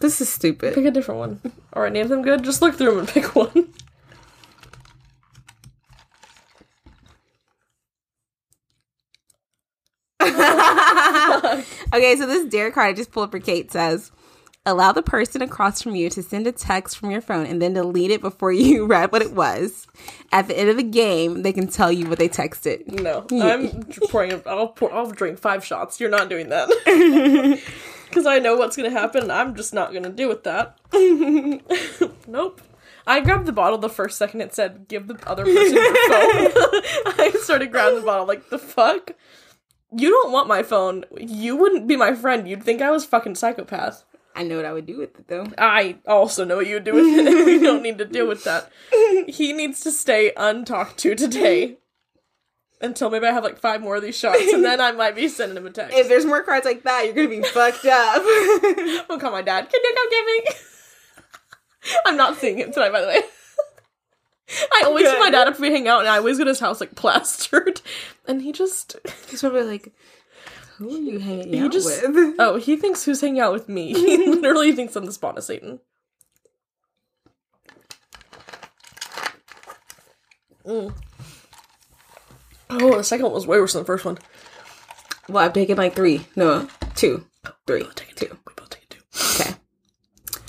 [0.00, 0.74] this is stupid.
[0.74, 1.40] pick a different one.
[1.72, 2.42] Or any of them good?
[2.42, 3.72] Just look through them and pick one.
[11.94, 14.10] okay, so this dare card I just pulled up for Kate says,
[14.66, 17.72] allow the person across from you to send a text from your phone and then
[17.74, 19.86] delete it before you read what it was.
[20.32, 22.86] At the end of the game, they can tell you what they texted.
[23.00, 24.42] No, I'm pouring.
[24.44, 24.92] I'll pour.
[24.92, 26.00] I'll drink five shots.
[26.00, 27.62] You're not doing that.
[28.08, 29.30] Because I know what's gonna happen.
[29.32, 30.78] I'm just not gonna do with that.
[32.28, 32.62] nope.
[33.06, 36.52] I grabbed the bottle the first second it said give the other person your phone.
[37.18, 39.10] I started grabbing the bottle like the fuck.
[39.94, 41.04] You don't want my phone.
[41.16, 42.48] You wouldn't be my friend.
[42.48, 44.04] You'd think I was fucking psychopath.
[44.34, 45.46] I know what I would do with it though.
[45.56, 47.46] I also know what you would do with it.
[47.46, 48.70] we don't need to deal with that.
[49.26, 51.78] He needs to stay untalked to today.
[52.78, 55.28] Until maybe I have like five more of these shots, and then I might be
[55.28, 55.96] sending him a text.
[55.96, 58.22] If there's more cards like that, you're gonna be fucked up.
[59.10, 59.70] I'll call my dad.
[59.70, 60.60] Can you come get me?
[62.04, 63.22] I'm not seeing him tonight, by the way.
[64.48, 66.80] I always see my dad if we hang out, and I always get his house
[66.80, 67.80] like plastered,
[68.28, 68.96] and he just
[69.28, 69.92] He's probably like,
[70.76, 72.36] who are you hanging he out just with?
[72.38, 73.92] oh he thinks who's hanging out with me.
[73.94, 75.80] He literally thinks I'm the spawn of Satan.
[80.64, 80.94] Mm.
[82.70, 84.18] Oh, the second one was way worse than the first one.
[85.28, 86.26] Well, I've taken like three.
[86.34, 87.24] No, two.
[87.66, 88.38] Three, take it two.
[88.46, 89.42] We both take it too.
[89.42, 89.54] Okay.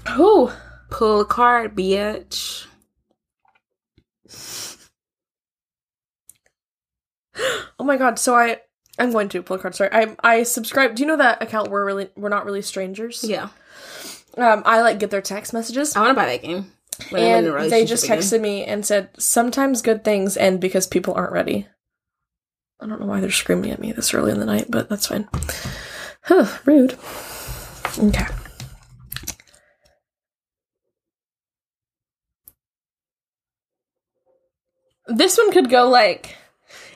[0.08, 0.56] Oh,
[0.90, 2.66] Pull a card, bitch.
[7.80, 8.20] Oh my god.
[8.20, 8.58] So I,
[9.00, 9.76] I'm going to pull a card.
[9.76, 10.96] Sorry, I I subscribe.
[10.96, 11.70] Do you know that account?
[11.72, 13.24] We're really, we're not really strangers.
[13.24, 13.50] Yeah.
[14.38, 15.96] Um, I like get their text messages.
[15.96, 16.72] I want to buy that game.
[17.10, 18.20] when I'm in a and they just again.
[18.20, 21.68] texted me and said sometimes good things end because people aren't ready
[22.80, 25.06] i don't know why they're screaming at me this early in the night but that's
[25.06, 25.28] fine
[26.24, 26.98] huh rude
[28.00, 28.26] okay
[35.08, 36.36] this one could go like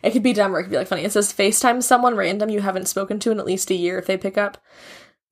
[0.03, 2.49] it could be dumb or it could be like funny it says facetime someone random
[2.49, 4.57] you haven't spoken to in at least a year if they pick up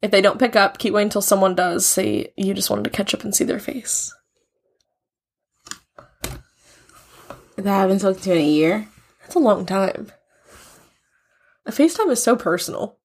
[0.01, 2.89] if they don't pick up keep waiting until someone does say you just wanted to
[2.89, 4.13] catch up and see their face
[7.61, 8.87] that I haven't spoken to in a year.
[9.21, 10.11] That's a long time.
[11.65, 12.97] A FaceTime is so personal.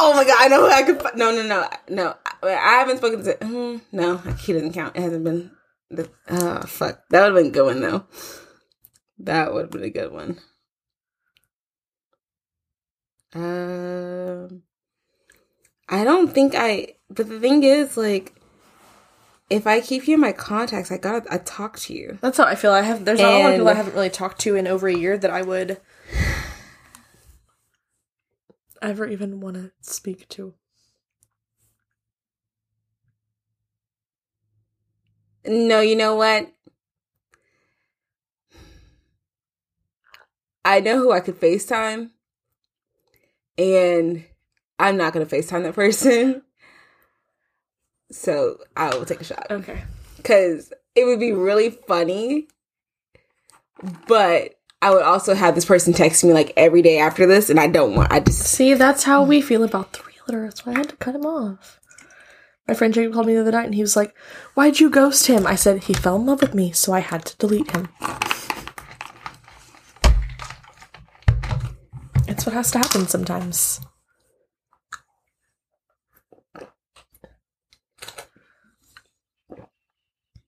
[0.00, 0.36] Oh my god!
[0.40, 1.00] I know who I could.
[1.16, 2.14] No, no, no, no.
[2.42, 3.34] I, haven't spoken to.
[3.34, 4.96] Mm, no, he doesn't count.
[4.96, 5.50] It hasn't been.
[5.92, 7.02] The, oh fuck!
[7.10, 8.06] That would have been a good one though.
[9.18, 10.38] That would have been a good one.
[13.34, 14.62] Um,
[15.88, 16.94] I don't think I.
[17.10, 18.34] But the thing is, like,
[19.50, 21.30] if I keep you in my contacts, I gotta.
[21.30, 22.18] I talk to you.
[22.22, 22.72] That's how I feel.
[22.72, 24.88] I have there's not a lot of people I haven't really talked to in over
[24.88, 25.78] a year that I would
[28.82, 30.54] ever even want to speak to.
[35.44, 36.52] No, you know what?
[40.64, 42.10] I know who I could FaceTime,
[43.58, 44.24] and
[44.78, 46.42] I'm not gonna FaceTime that person.
[48.12, 49.82] So I will take a shot Okay.
[50.18, 52.46] because it would be really funny,
[54.06, 57.58] but I would also have this person text me like every day after this, and
[57.58, 58.12] I don't want.
[58.12, 60.44] I just See, that's how we feel about three letter.
[60.44, 61.80] That's why I had to cut him off.
[62.68, 64.14] My friend Jacob called me the other night and he was like,
[64.54, 65.46] Why'd you ghost him?
[65.46, 67.88] I said, He fell in love with me, so I had to delete him.
[72.28, 73.80] It's what has to happen sometimes.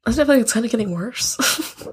[0.07, 1.39] I feel like it's kind of getting worse.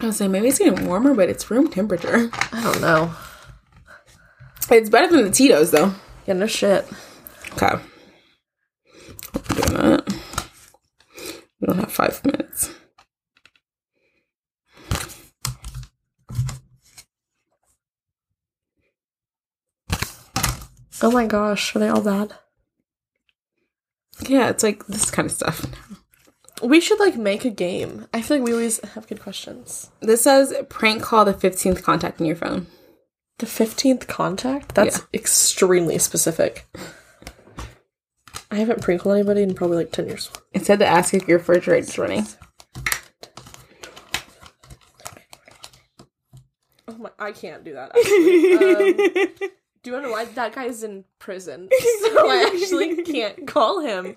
[0.00, 2.30] I was saying maybe it's getting warmer, but it's room temperature.
[2.52, 3.12] I don't know.
[4.70, 5.94] It's better than the Tito's though.
[6.26, 6.86] Yeah, no shit.
[7.60, 7.76] Okay.
[11.60, 12.70] We don't have five minutes.
[21.00, 22.34] Oh my gosh, are they all bad?
[24.26, 25.64] Yeah, it's like this kind of stuff.
[26.62, 28.06] We should like make a game.
[28.12, 29.90] I feel like we always have good questions.
[30.00, 32.66] This says prank call the 15th contact in your phone.
[33.38, 34.74] The 15th contact?
[34.74, 35.04] That's Yeah.
[35.14, 36.66] extremely specific.
[38.50, 40.30] I haven't prank called anybody in probably like 10 years.
[40.52, 42.26] It said to ask if your refrigerator's running.
[46.86, 47.94] Oh my, I can't do that.
[47.94, 49.50] Um,
[49.82, 51.68] do you know why that guy's in prison?
[52.00, 54.16] So I actually can't call him.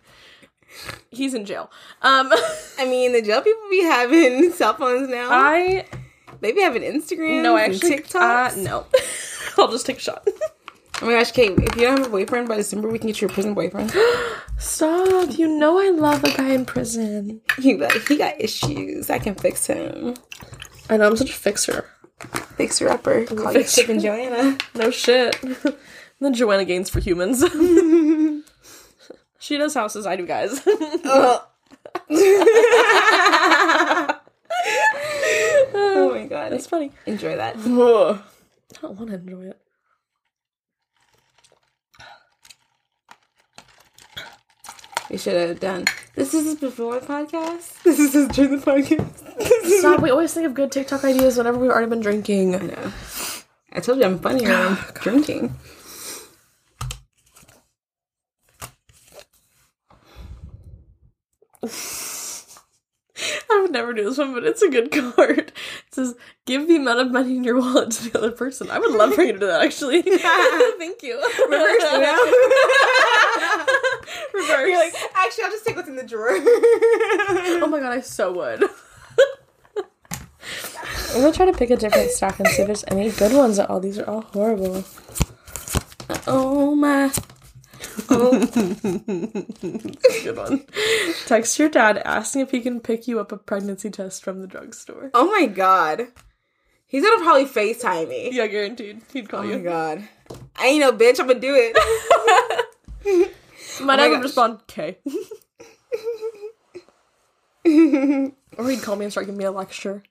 [1.10, 1.70] He's in jail.
[2.02, 2.32] Um,
[2.80, 5.28] I mean, the jail people be having cell phones now.
[5.30, 5.86] I
[6.40, 7.44] they be having Instagram.
[7.44, 8.58] no, I actually TikToks.
[8.58, 8.86] Uh, no.
[9.58, 10.26] I'll just take a shot.
[11.02, 11.58] Oh my gosh, Kate!
[11.58, 13.92] If you don't have a boyfriend by December, we can get you a prison boyfriend.
[14.60, 15.36] Stop!
[15.36, 17.42] You know I love a guy in prison.
[17.58, 19.10] he like he got issues.
[19.10, 20.14] I can fix him.
[20.92, 21.90] I know I'm such a fixer.
[22.56, 23.26] Fixer upper.
[23.26, 24.60] Call you Chip and Joanna.
[24.76, 25.36] No shit.
[26.20, 27.40] then Joanna Gaines for humans.
[29.40, 30.62] she does houses, I do guys.
[30.68, 31.48] oh
[36.14, 36.52] my god!
[36.52, 36.92] That's funny.
[37.08, 37.56] Enjoy that.
[37.58, 37.60] I
[38.82, 39.60] don't want to enjoy it.
[45.12, 45.84] We should have done.
[46.16, 47.84] This is before the podcast.
[47.84, 49.80] This is during the podcast.
[49.80, 50.00] Stop.
[50.00, 52.56] We always think of good TikTok ideas whenever we've already been drinking.
[52.56, 52.94] I know.
[53.74, 55.54] I told you I'm funny when I'm drinking.
[63.52, 65.40] I would never do this one, but it's a good card.
[65.40, 65.54] It
[65.92, 68.72] says, give the amount of money in your wallet to the other person.
[68.72, 70.04] I would love for you to do that, actually.
[70.04, 71.22] Thank you.
[71.50, 71.84] Reverse?
[74.34, 74.68] Reverse.
[74.70, 76.30] You're like, actually, I'll just take what's in the drawer.
[76.32, 78.64] oh my god, I so would.
[81.14, 83.60] I'm gonna try to pick a different stack and see if there's any good ones
[83.60, 83.80] at all.
[83.80, 84.84] These are all horrible.
[86.28, 87.12] oh my.
[88.10, 88.32] Oh.
[90.24, 90.66] Good one.
[91.26, 94.48] Text your dad asking if he can pick you up a pregnancy test from the
[94.48, 95.12] drugstore.
[95.14, 96.08] oh my god.
[96.86, 98.30] He's gonna probably FaceTime me.
[98.34, 99.02] Yeah, guaranteed.
[99.14, 99.54] He'd call Oh you.
[99.54, 100.08] Oh my god.
[100.56, 101.20] I ain't no bitch.
[101.20, 101.54] I'm gonna do
[103.06, 103.36] it.
[103.82, 104.98] My Oh my dad would respond, "Okay,"
[108.58, 110.04] or he'd call me and start giving me a lecture.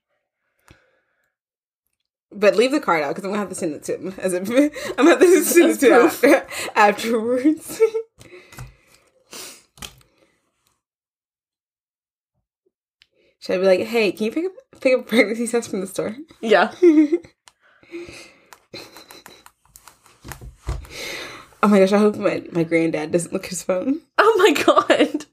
[2.33, 4.14] But leave the card out because I'm gonna have to send it to him.
[4.18, 4.47] As a, I'm
[4.97, 6.47] gonna have to send it to him after,
[6.77, 7.81] afterwards.
[13.41, 15.81] Should I be like, hey, can you pick up pick up a pregnancy test from
[15.81, 16.16] the store?
[16.41, 16.73] Yeah.
[21.62, 24.00] Oh my gosh, I hope my, my granddad doesn't look his phone.
[24.18, 25.26] Oh my god.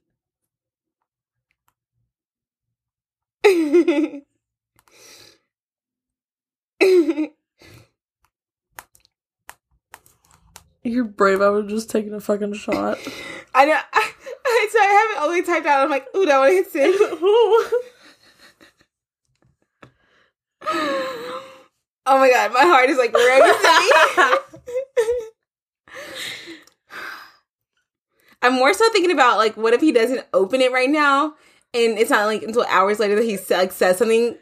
[10.84, 11.42] You're brave.
[11.42, 12.98] I would just taking a fucking shot.
[13.54, 13.78] I know.
[13.94, 14.12] I,
[14.46, 15.84] I, so I have it all the way typed out.
[15.84, 16.96] I'm like, ooh, that one hit send.
[22.10, 24.38] Oh my god, my heart is like racing.
[28.48, 31.36] I'm more so thinking about like, what if he doesn't open it right now,
[31.74, 34.38] and it's not like until hours later that he like says something.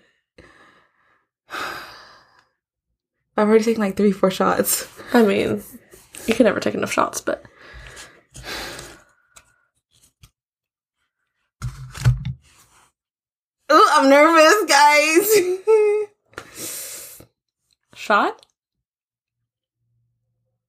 [3.38, 4.88] I've already taken like three, four shots.
[5.12, 5.64] I mean,
[6.28, 7.44] you can never take enough shots, but
[13.72, 15.28] Ooh, I'm nervous, guys.
[17.96, 18.46] shot.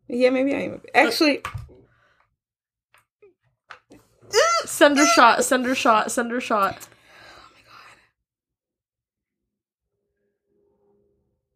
[0.08, 0.80] yeah, maybe I am.
[0.94, 1.42] Actually,
[4.64, 5.44] Send her shot.
[5.44, 6.10] Send her shot.
[6.10, 6.88] Send her shot.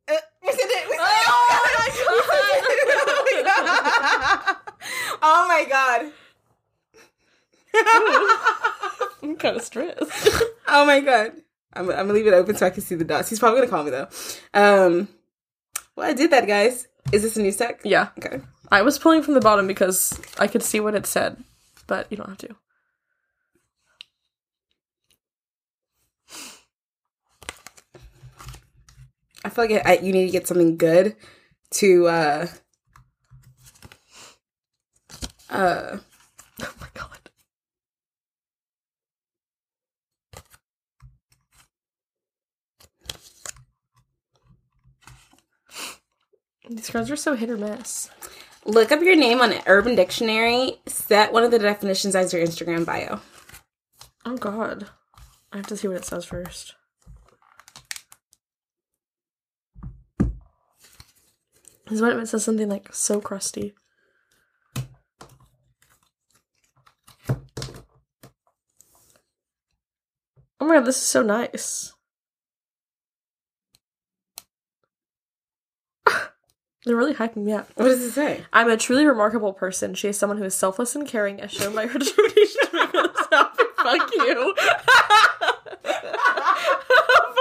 [0.08, 0.88] Uh, we said it.
[0.88, 1.46] We said Oh
[3.32, 3.46] it.
[5.22, 6.12] oh my god.
[9.22, 10.00] I'm kind of stressed.
[10.68, 11.32] oh my god.
[11.72, 13.28] I'm, I'm gonna leave it open so I can see the dots.
[13.28, 14.08] He's probably gonna call me though.
[14.54, 15.08] Um,
[15.94, 16.88] well, I did that, guys.
[17.12, 17.80] Is this a new stack?
[17.84, 18.40] yeah, Okay.
[18.72, 21.42] I was pulling from the bottom because I could see what it said,
[21.90, 22.54] but you don't have to.
[29.44, 31.16] I feel like I, you need to get something good
[31.72, 32.46] to uh
[35.50, 35.96] uh
[36.62, 37.06] Oh my god.
[46.68, 48.10] These cards are so hit or miss.
[48.64, 50.80] Look up your name on Urban Dictionary.
[50.86, 53.20] Set one of the definitions as your Instagram bio.
[54.24, 54.88] Oh god.
[55.52, 56.74] I have to see what it says first.
[61.90, 63.74] This is what it says something like so crusty.
[70.60, 71.94] Oh my god, this is so nice.
[76.86, 77.68] They're really hyping me up.
[77.74, 78.44] What does it say?
[78.54, 79.94] I'm a truly remarkable person.
[79.94, 82.94] She is someone who is selfless and caring, as shown by her determination to make
[82.94, 83.62] others happy.
[83.76, 84.54] Fuck you.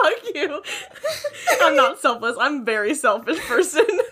[0.02, 0.62] Fuck you.
[1.62, 2.36] I'm not selfless.
[2.40, 3.86] I'm a very selfish person.
[3.88, 4.04] No,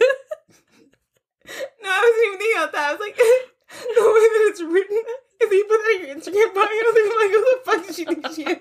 [1.89, 2.89] I wasn't even thinking about that.
[2.89, 4.97] I was like, the way that it's written.
[5.39, 8.05] If you put that in your Instagram bio, they're like, who the fuck does she
[8.05, 8.57] think she is?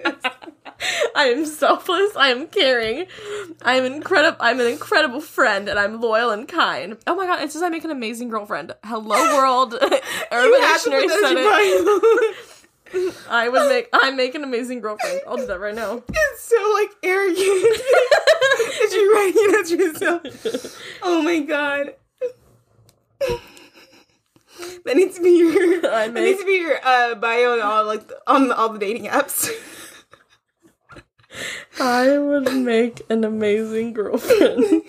[1.17, 2.17] I am selfless.
[2.17, 3.07] I am caring.
[3.63, 4.37] I am incredible.
[4.41, 6.97] I'm an incredible friend, and I'm loyal and kind.
[7.07, 7.43] Oh my god!
[7.43, 8.75] It says I make an amazing girlfriend.
[8.85, 9.75] Hello world.
[9.75, 10.01] Urban
[10.33, 12.37] You Dictionary said it.
[13.29, 13.89] I would make.
[13.93, 15.21] I make an amazing girlfriend.
[15.27, 16.03] I'll do that right now.
[16.09, 19.71] It's so like arrogant that you're writing it at
[20.53, 20.83] yourself.
[21.03, 21.95] Oh my god.
[24.85, 25.79] That needs to be your.
[25.93, 28.79] I that make- needs to be your uh, bio on all like on all the
[28.79, 29.51] dating apps.
[31.81, 34.83] I would make an amazing girlfriend.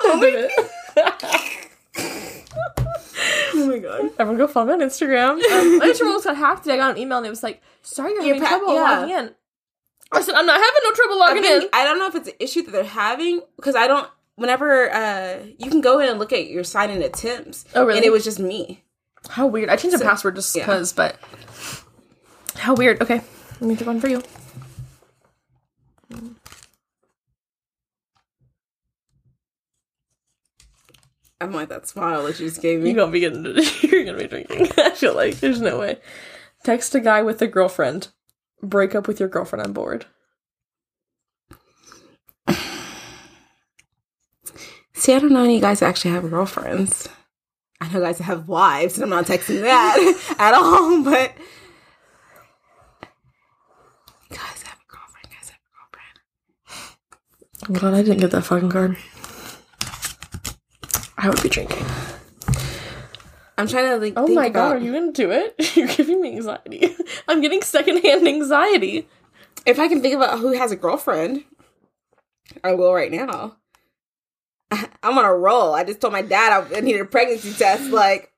[0.00, 0.48] Oh my.
[3.56, 4.10] Oh my god.
[4.18, 5.40] Everyone go follow me on Instagram.
[5.42, 6.74] Um, my Instagram almost got hacked today.
[6.74, 8.82] I got an email and it was like, sorry, you're Your having pa- trouble yeah.
[8.82, 9.34] logging in.
[10.12, 11.68] I said, I'm not having no trouble I, logging think- in.
[11.72, 14.08] I don't know if it's an issue that they're having because I don't.
[14.36, 17.98] Whenever uh, you can go in and look at your sign in attempts, Oh, really?
[17.98, 18.82] and it was just me.
[19.28, 19.68] How weird.
[19.68, 20.64] I changed the password just yeah.
[20.64, 21.18] because, but
[22.56, 23.02] how weird.
[23.02, 23.20] Okay,
[23.60, 24.22] let me pick one for you.
[31.40, 32.90] I'm like that smile that you just gave me.
[32.90, 33.44] You're gonna be getting,
[33.82, 34.68] you're gonna be drinking.
[34.78, 35.98] I feel like there's no way.
[36.62, 38.08] Text a guy with a girlfriend.
[38.62, 39.62] Break up with your girlfriend.
[39.62, 40.06] I'm bored.
[44.94, 47.08] See, I don't know any guys that actually have girlfriends.
[47.94, 51.32] I guys have wives, and I'm not texting that at all, but
[54.30, 56.96] guys have a girlfriend, guys have a girlfriend.
[57.68, 58.96] I'm glad I didn't get that fucking card.
[61.16, 61.84] I would be drinking.
[63.56, 64.14] I'm trying to like.
[64.16, 65.54] Oh my about, god, are you into it?
[65.76, 66.94] You're giving me anxiety.
[67.28, 69.08] I'm getting secondhand anxiety.
[69.64, 71.44] If I can think about who has a girlfriend,
[72.62, 73.56] I will right now.
[75.04, 75.74] I'm on a roll.
[75.74, 77.90] I just told my dad I needed a pregnancy test.
[77.90, 78.32] Like,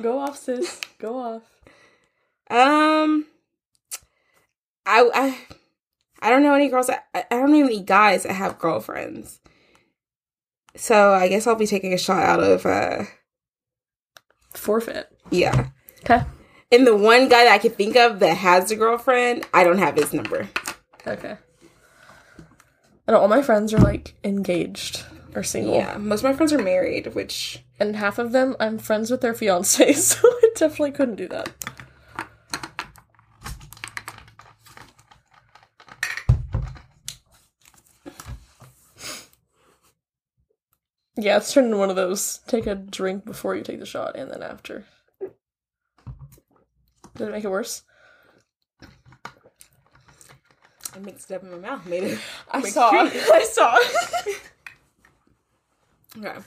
[0.00, 0.80] Go off, sis.
[0.98, 1.42] Go off.
[2.50, 3.26] um,
[4.86, 5.38] I I
[6.20, 6.86] I don't know any girls.
[6.86, 9.40] That, I don't know any guys that have girlfriends.
[10.76, 13.04] So I guess I'll be taking a shot out of uh
[14.54, 15.08] Forfeit.
[15.30, 15.68] yeah.
[16.04, 16.22] Okay.
[16.70, 19.78] And the one guy that I can think of that has a girlfriend, I don't
[19.78, 20.48] have his number.
[21.06, 21.36] Okay.
[23.06, 25.04] And all my friends are like engaged
[25.34, 25.74] or single.
[25.74, 29.20] Yeah, most of my friends are married, which And half of them I'm friends with
[29.20, 31.50] their fiancés, so I definitely couldn't do that.
[41.16, 44.16] Yeah, it's turned into one of those take a drink before you take the shot
[44.16, 44.86] and then after.
[47.14, 47.82] Did it make it worse?
[50.94, 51.86] I mixed it up in my mouth.
[51.86, 52.18] Made it.
[52.50, 52.90] I saw.
[52.94, 53.78] I saw.
[56.18, 56.38] Okay,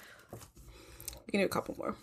[1.26, 1.96] we can do a couple more.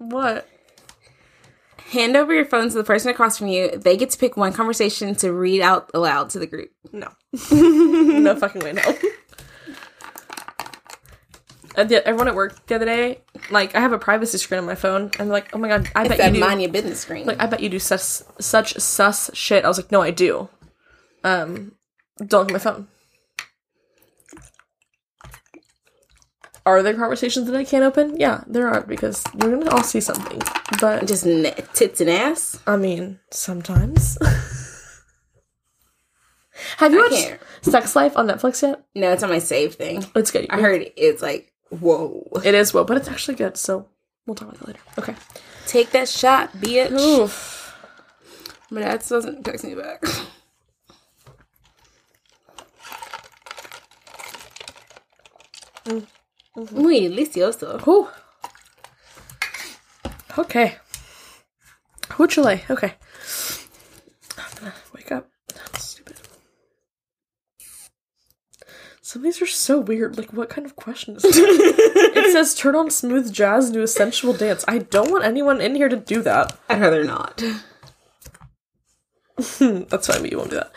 [0.00, 0.48] what?
[1.90, 3.76] Hand over your phone to the person across from you.
[3.76, 6.70] They get to pick one conversation to read out aloud to the group.
[6.92, 7.08] No.
[7.52, 8.82] no fucking way, no.
[11.80, 13.20] Everyone at work the other day,
[13.50, 16.04] like, I have a privacy screen on my phone, and like, oh my god, I
[16.06, 16.46] It's bet you do.
[16.46, 17.26] mind your business screen.
[17.26, 18.00] Like, I bet you do such
[18.40, 19.64] such sus shit.
[19.64, 20.48] I was like, no, I do.
[21.24, 21.72] Um,
[22.18, 22.88] don't look at my phone.
[26.66, 28.18] Are there conversations that I can't open?
[28.20, 30.40] Yeah, there are because you're gonna all see something.
[30.80, 32.60] But just n- tits and ass.
[32.66, 34.18] I mean, sometimes.
[36.76, 37.40] Have you I watched can't.
[37.62, 38.84] Sex Life on Netflix yet?
[38.94, 40.04] No, it's on my save thing.
[40.14, 40.46] It's good.
[40.50, 42.26] I heard it's like whoa.
[42.44, 43.56] it is whoa, but it's actually good.
[43.56, 43.86] So
[44.26, 44.80] we'll talk about it later.
[44.98, 45.14] Okay.
[45.66, 46.92] Take that shot, bitch.
[46.92, 47.76] Oof.
[48.70, 50.02] My dad still doesn't text me back.
[55.84, 56.80] Mm-hmm.
[56.80, 57.80] Muy delicioso.
[57.86, 58.08] Ooh.
[60.38, 60.76] Okay.
[62.10, 62.62] Huchule.
[62.70, 62.94] Okay.
[64.38, 65.28] I'm gonna wake up.
[65.48, 66.16] That's stupid.
[69.10, 70.16] Some of these are so weird.
[70.16, 72.12] Like, what kind of question is that?
[72.14, 74.64] it says turn on smooth jazz and do a sensual dance.
[74.68, 76.56] I don't want anyone in here to do that.
[76.68, 77.38] I'd rather not.
[79.58, 80.70] That's fine, but you won't do that.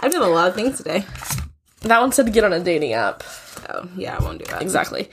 [0.00, 1.06] I've done a lot of things today.
[1.80, 3.22] That one said to get on a dating app.
[3.70, 4.60] Oh, yeah, I won't do that.
[4.60, 5.08] Exactly.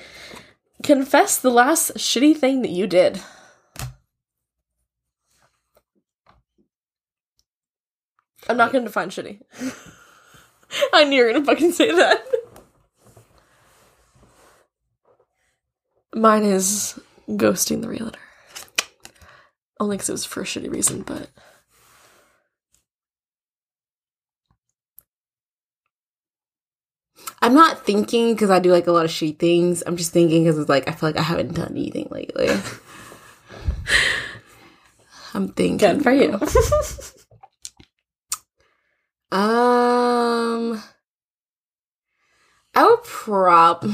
[0.83, 3.21] Confess the last shitty thing that you did.
[8.49, 9.39] I'm not gonna define shitty.
[10.93, 12.25] I knew you were gonna fucking say that.
[16.15, 16.99] Mine is
[17.29, 18.19] ghosting the realtor.
[19.79, 21.29] Only because it was for a shitty reason, but
[27.41, 29.83] I'm not thinking because I do like a lot of shitty things.
[29.85, 32.47] I'm just thinking because it's like I feel like I haven't done anything lately.
[35.33, 35.77] I'm thinking.
[35.77, 36.39] good for you.
[39.33, 40.79] Um,
[42.75, 43.83] I would prob.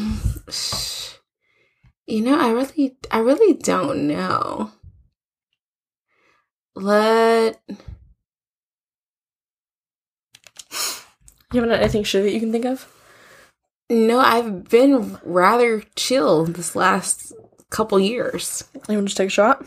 [2.06, 4.72] You know, I really, I really don't know.
[6.76, 7.62] Let
[11.54, 12.92] you haven't anything shitty that you can think of?
[13.92, 17.34] no, I've been rather chill this last
[17.70, 18.64] couple years.
[18.74, 19.64] You want to just take a shot?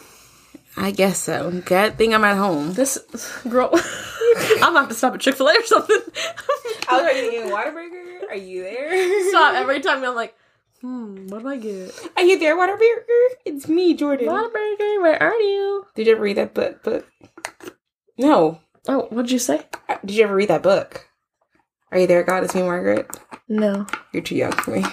[0.76, 1.50] I guess so.
[1.64, 2.72] Good thing I'm at home.
[2.72, 2.98] This
[3.48, 3.70] girl,
[4.62, 6.00] I'm about to stop at Chick Fil A or something.
[6.88, 9.28] I was already thinking, Whataburger, are you there?
[9.30, 10.02] stop every time.
[10.02, 10.34] I'm like,
[10.80, 11.92] hmm, what do I get?
[12.16, 13.28] Are you there, Whataburger?
[13.44, 14.28] It's me, Jordan.
[14.28, 15.86] Whataburger, where are you?
[15.94, 16.82] Did you ever read that book?
[16.82, 17.06] Book?
[18.16, 18.60] No.
[18.88, 19.66] Oh, what did you say?
[19.88, 21.06] Uh, Did you ever read that book?
[21.92, 22.42] Are you there, God?
[22.44, 23.06] It's me, Margaret.
[23.48, 24.84] No, You're too young for me.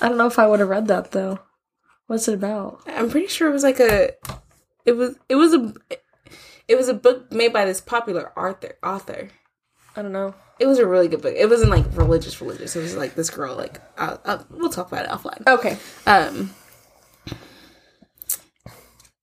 [0.00, 1.38] I don't know if I would have read that though.
[2.08, 2.80] What's it about?
[2.86, 4.10] I'm pretty sure it was like a.
[4.84, 5.16] It was.
[5.28, 5.72] It was a.
[6.66, 8.76] It was a book made by this popular author.
[8.82, 9.28] Author.
[9.94, 10.34] I don't know.
[10.58, 11.34] It was a really good book.
[11.36, 12.74] It wasn't like religious, religious.
[12.76, 13.54] It was like this girl.
[13.56, 15.46] Like, uh, uh, we'll talk about it offline.
[15.46, 16.54] Okay, Um,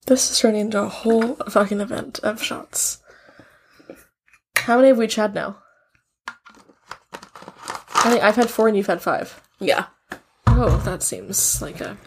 [0.07, 2.99] this is turning into a whole fucking event of shots.
[4.57, 5.57] How many have we had now?
[6.27, 9.41] I think I've had four and you've had five.
[9.59, 9.87] yeah.
[10.47, 11.97] Oh, that seems like a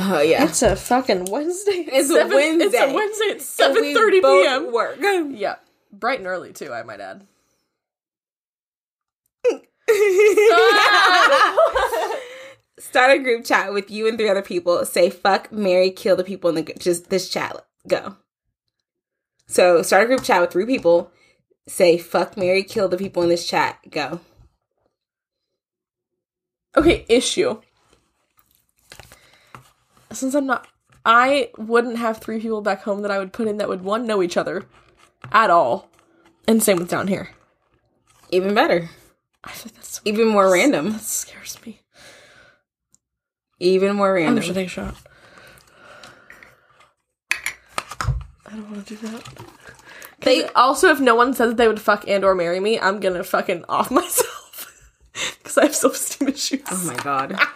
[0.00, 0.44] Oh yeah.
[0.44, 1.84] It's a fucking Wednesday.
[1.88, 2.78] It's a Wednesday.
[2.78, 4.72] It's a Wednesday at seven thirty p.m.
[4.72, 4.98] Work.
[5.02, 5.56] Yeah,
[5.92, 6.72] bright and early too.
[6.72, 7.26] I might add.
[12.78, 14.84] Start a group chat with you and three other people.
[14.84, 17.56] Say fuck, Mary, kill the people in the just this chat.
[17.88, 18.16] Go.
[19.48, 21.10] So start a group chat with three people.
[21.66, 23.78] Say fuck, Mary, kill the people in this chat.
[23.90, 24.20] Go.
[26.76, 27.60] Okay, issue.
[30.12, 30.66] Since I'm not,
[31.04, 34.06] I wouldn't have three people back home that I would put in that would one
[34.06, 34.64] know each other,
[35.32, 35.90] at all,
[36.46, 37.30] and same with down here.
[38.30, 38.88] Even better.
[39.44, 40.92] I think that's so, Even more random.
[40.92, 41.80] that scares me.
[43.60, 44.36] Even more random.
[44.36, 44.94] I'm gonna take a shot.
[47.30, 49.24] I don't want to do that.
[50.20, 52.98] They They also, if no one says they would fuck and or marry me, I'm
[53.00, 54.72] gonna fucking off myself
[55.38, 56.62] because I have self esteem issues.
[56.70, 57.38] Oh my god.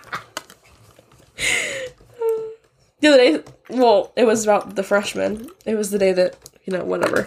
[3.02, 5.50] the other day, well, it was about the freshmen.
[5.66, 7.26] It was the day that you know whatever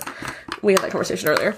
[0.61, 1.57] we had that conversation earlier,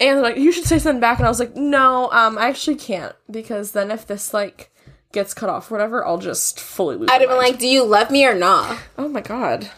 [0.00, 2.76] and like, "You should say something back," and I was like, "No, um, I actually
[2.76, 4.70] can't because then if this like
[5.12, 7.84] gets cut off, or whatever, I'll just fully lose." I'd have been like, do you
[7.84, 8.78] love me or not?
[8.96, 9.70] "Oh my god."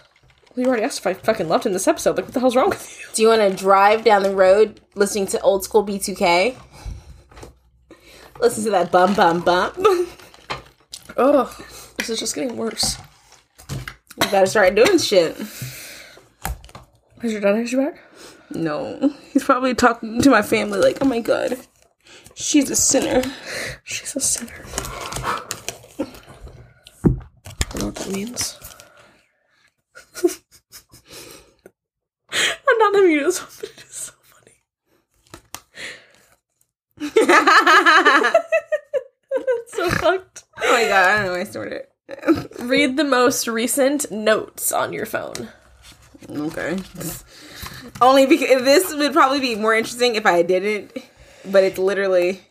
[0.57, 2.17] We already asked if I fucking loved him this episode.
[2.17, 3.07] Like, what the hell's wrong with you?
[3.13, 6.57] Do you want to drive down the road listening to old school B2K?
[8.39, 9.43] Listen to that bum bum
[9.77, 10.07] you
[11.17, 11.65] Ugh,
[11.99, 12.99] this is just getting worse.
[14.17, 15.37] Gotta start doing shit.
[17.21, 18.01] Has your dad you back?
[18.51, 19.15] No.
[19.33, 21.59] He's probably talking to my family like, oh my god.
[22.35, 23.23] She's a sinner.
[23.85, 24.65] She's a sinner.
[25.99, 26.07] I
[27.71, 28.59] don't know what that means.
[32.31, 34.13] I'm not mute, but it is so
[37.01, 38.41] funny.
[39.75, 40.45] So fucked.
[40.63, 41.87] Oh my god, I don't know why I snorted.
[42.59, 45.49] Read the most recent notes on your phone.
[46.29, 46.79] okay.
[48.01, 50.93] Only because this would probably be more interesting if I didn't,
[51.45, 52.43] but it's literally.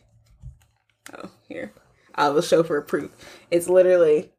[1.16, 1.72] Oh, here.
[2.14, 3.10] I will show for proof.
[3.50, 4.32] It's literally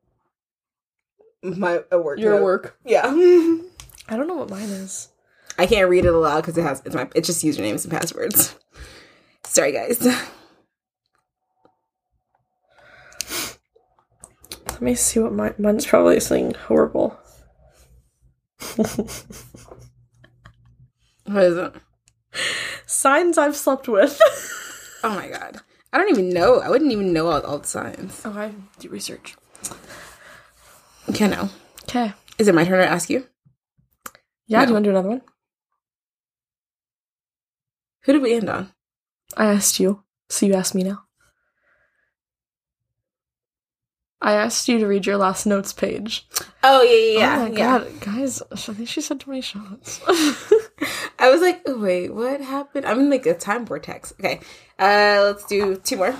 [1.43, 2.19] my a work.
[2.19, 2.43] Your note.
[2.43, 2.79] work.
[2.85, 3.03] Yeah.
[3.05, 5.09] I don't know what mine is.
[5.57, 8.55] I can't read it aloud because it has it's my it's just usernames and passwords.
[9.45, 10.05] Sorry, guys.
[14.75, 15.55] Let me see what mine.
[15.57, 17.17] Mine's probably something horrible.
[21.25, 21.73] What is it?
[22.85, 24.19] Signs I've slept with.
[25.03, 25.61] Oh my god.
[25.91, 26.59] I don't even know.
[26.59, 28.21] I wouldn't even know all, all the signs.
[28.25, 29.35] oh, I do research.
[31.09, 31.49] Okay, no.
[31.83, 32.13] Okay.
[32.37, 33.27] Is it my turn to ask you?
[34.47, 35.21] Yeah, do you want to do another one?
[38.03, 38.71] Who did we end on?
[39.35, 41.04] I asked you, so you asked me now.
[44.21, 46.27] I asked you to read your last notes page.
[46.63, 47.35] Oh yeah, yeah, yeah.
[47.35, 47.79] oh my yeah.
[47.79, 48.41] god, guys!
[48.51, 50.01] I think she said too many shots.
[51.19, 52.85] I was like, oh, wait, what happened?
[52.85, 54.13] I'm in like a time vortex.
[54.19, 54.39] Okay,
[54.79, 56.15] uh, let's do two more.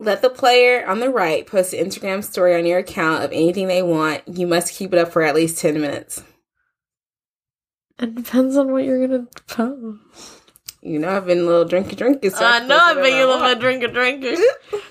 [0.00, 3.66] Let the player on the right post an Instagram story on your account of anything
[3.66, 4.22] they want.
[4.28, 6.22] You must keep it up for at least 10 minutes.
[7.98, 10.42] It depends on what you're gonna post.
[10.80, 12.30] You know, I've been a little drinky drinky.
[12.30, 14.36] So I know I've been a little bit drinky drinky.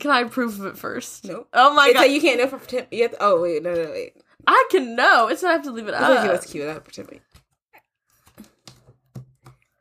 [0.00, 1.24] Can I approve of it first?
[1.24, 1.48] Nope.
[1.52, 2.00] Oh my It's god!
[2.02, 4.12] like you can't know for 10 you have to, Oh, wait, no, no, wait.
[4.46, 5.26] I can know.
[5.28, 6.28] It's not I have to leave it I up.
[6.28, 7.06] let's keep it up for 10.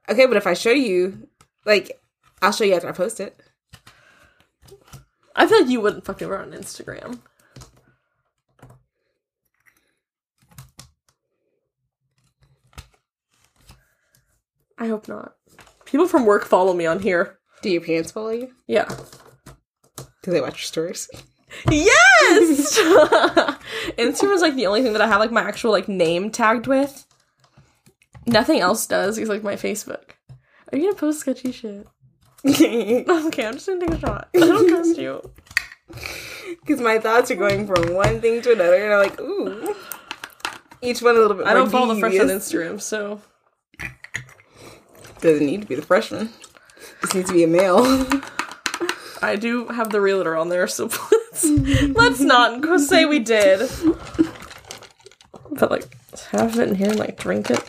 [0.10, 1.28] Okay, but if I show you,
[1.66, 1.92] like,
[2.42, 3.40] I'll show you after I post it.
[5.36, 7.20] I feel like you wouldn't fuck run on Instagram.
[14.78, 15.34] I hope not.
[15.86, 17.40] People from work follow me on here.
[17.62, 18.52] Do your parents follow you?
[18.68, 18.88] Yeah.
[20.24, 21.10] Do they watch your stories?
[21.70, 22.78] Yes!
[23.98, 26.68] Instagram is like the only thing that I have like my actual like name tagged
[26.68, 27.06] with.
[28.26, 29.18] Nothing else does.
[29.18, 30.12] It's like my Facebook.
[30.72, 31.88] Are you gonna post sketchy shit?
[32.46, 34.30] Okay, I'm just gonna take a shot.
[34.36, 35.22] I don't trust you.
[36.48, 39.76] Because my thoughts are going from one thing to another, and I'm like, ooh.
[40.82, 42.28] Each one a little bit I don't follow the fresh on.
[42.28, 43.22] Instagram, so
[45.22, 46.30] Doesn't need to be the freshman.
[47.02, 47.84] Just needs to be a male.
[49.22, 51.44] I do have the realtor on there, so let's,
[51.96, 53.70] let's not say we did.
[55.52, 55.86] But like,
[56.32, 57.64] have it in here and like drink it.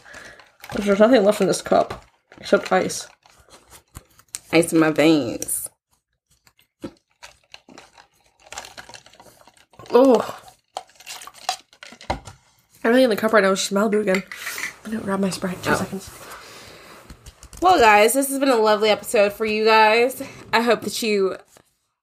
[0.76, 2.04] There's nothing left in this cup
[2.38, 3.08] except ice.
[4.52, 5.68] Ice in my veins.
[9.90, 10.38] Oh,
[12.84, 14.22] everything in the cup right now is Malibu again.
[14.84, 15.62] I'm gonna grab my sprite.
[15.62, 15.76] Two Oh.
[15.76, 16.10] seconds.
[17.60, 20.22] Well, guys, this has been a lovely episode for you guys.
[20.52, 21.36] I hope that you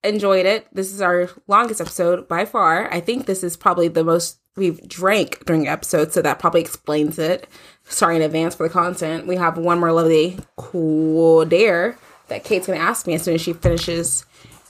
[0.04, 0.68] enjoyed it.
[0.74, 2.92] This is our longest episode by far.
[2.94, 7.18] I think this is probably the most we've drank during episodes, so that probably explains
[7.18, 7.48] it.
[7.86, 9.28] Sorry in advance for the content.
[9.28, 13.42] We have one more lovely cool dare that Kate's gonna ask me as soon as
[13.42, 14.26] she finishes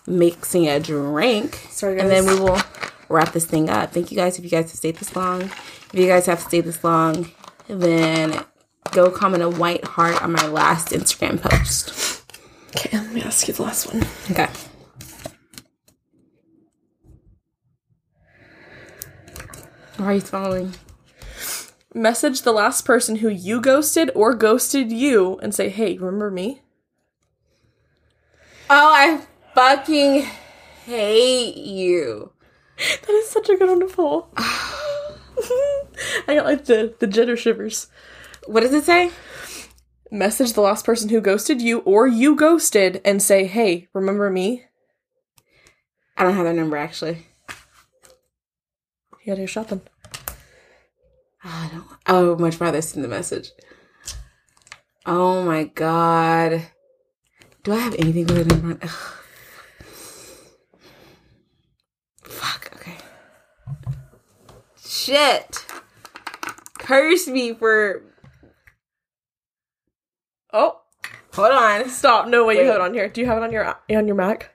[0.05, 1.55] mixing a drink.
[1.71, 2.61] Sorry, and then we will
[3.09, 3.91] wrap this thing up.
[3.91, 5.41] Thank you guys if you guys have stayed this long.
[5.41, 7.31] If you guys have stayed this long,
[7.67, 8.45] then
[8.91, 12.23] go comment a white heart on my last Instagram post.
[12.69, 14.05] Okay, let me ask you the last one.
[14.31, 14.49] Okay.
[19.97, 20.73] Why are you smiling?
[21.93, 26.61] Message the last person who you ghosted or ghosted you and say, hey, remember me?
[28.69, 29.21] Oh, I
[29.53, 30.27] fucking
[30.85, 32.33] hate you.
[32.77, 34.29] That is such a good one to pull.
[36.27, 37.87] I got like the, the jitter shivers.
[38.47, 39.11] What does it say?
[40.11, 44.63] Message the last person who ghosted you or you ghosted and say, hey, remember me?
[46.15, 47.25] I don't have their number actually.
[49.25, 49.81] You gotta go shopping.
[51.43, 51.87] Ah, I don't.
[52.05, 53.49] I would much rather send the message.
[55.05, 56.67] Oh my god.
[57.63, 58.87] Do I have anything with a number.
[62.21, 62.71] Fuck.
[62.75, 62.97] Okay.
[64.79, 65.65] Shit.
[66.77, 68.03] Curse me for.
[70.53, 70.81] Oh,
[71.33, 71.89] Hold on.
[71.89, 72.27] stop.
[72.27, 72.61] No way Wait.
[72.63, 73.09] you have it on here.
[73.09, 74.51] Do you have it on your on your Mac?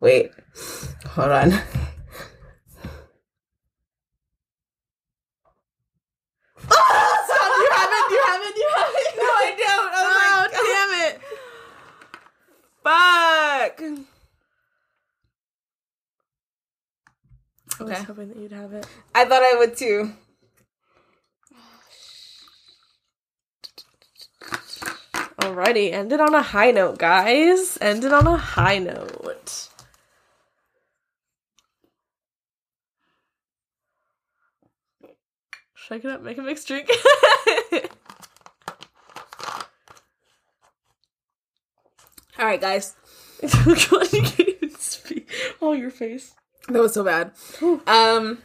[0.00, 0.32] Wait.
[1.06, 1.52] Hold on.
[6.70, 9.16] Oh, stop, you have it, you have it, you have it.
[9.16, 9.92] No, I don't.
[9.94, 11.14] Oh, my oh, damn it.
[12.84, 13.76] Fuck.
[17.80, 18.86] I was hoping that you'd have it.
[19.14, 20.12] I thought I would too.
[25.38, 27.78] Alrighty, ended on a high note, guys.
[27.80, 29.68] Ended on a high note.
[35.74, 36.90] Shake it up, make a mixed drink.
[42.38, 42.94] All right, guys.
[45.62, 46.34] oh, your face.
[46.68, 47.32] That was so bad.
[47.86, 48.38] Um,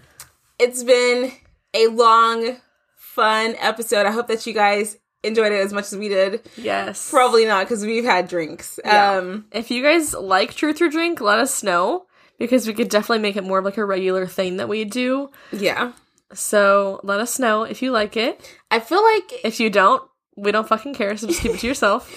[0.57, 1.31] it's been
[1.73, 2.57] a long,
[2.95, 4.05] fun episode.
[4.05, 6.41] I hope that you guys enjoyed it as much as we did.
[6.57, 7.09] Yes.
[7.09, 8.79] Probably not because we've had drinks.
[8.83, 9.11] Yeah.
[9.17, 12.05] Um, If you guys like Truth or Drink, let us know
[12.39, 15.29] because we could definitely make it more of like a regular thing that we do.
[15.51, 15.93] yeah.
[16.33, 18.57] So let us know if you like it.
[18.71, 20.01] I feel like If you don't,
[20.35, 22.11] we don't fucking care, so just keep it to yourself.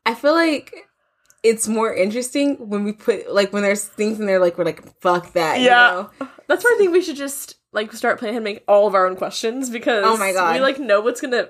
[0.06, 0.74] I feel like
[1.42, 4.82] it's more interesting when we put like when there's things in there like we're like
[5.00, 5.60] fuck that.
[5.60, 5.90] Yeah.
[5.90, 6.28] You know?
[6.46, 9.06] That's why I think we should just like start playing and make all of our
[9.06, 10.54] own questions because Oh my God.
[10.54, 11.48] we like know what's gonna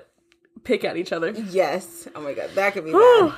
[0.63, 1.31] pick at each other.
[1.31, 2.07] Yes.
[2.15, 3.33] Oh my god, that could be bad.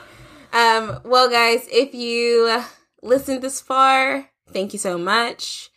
[0.54, 2.62] Um, well, guys, if you
[3.02, 5.70] listened this far, thank you so much.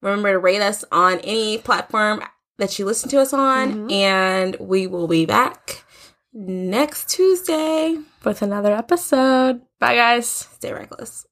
[0.00, 2.22] Remember to rate us on any platform
[2.58, 5.84] that you listen to us on, and we will be back
[6.32, 7.98] next Tuesday.
[8.24, 9.62] With another episode.
[9.78, 10.28] Bye guys.
[10.28, 11.26] Stay reckless.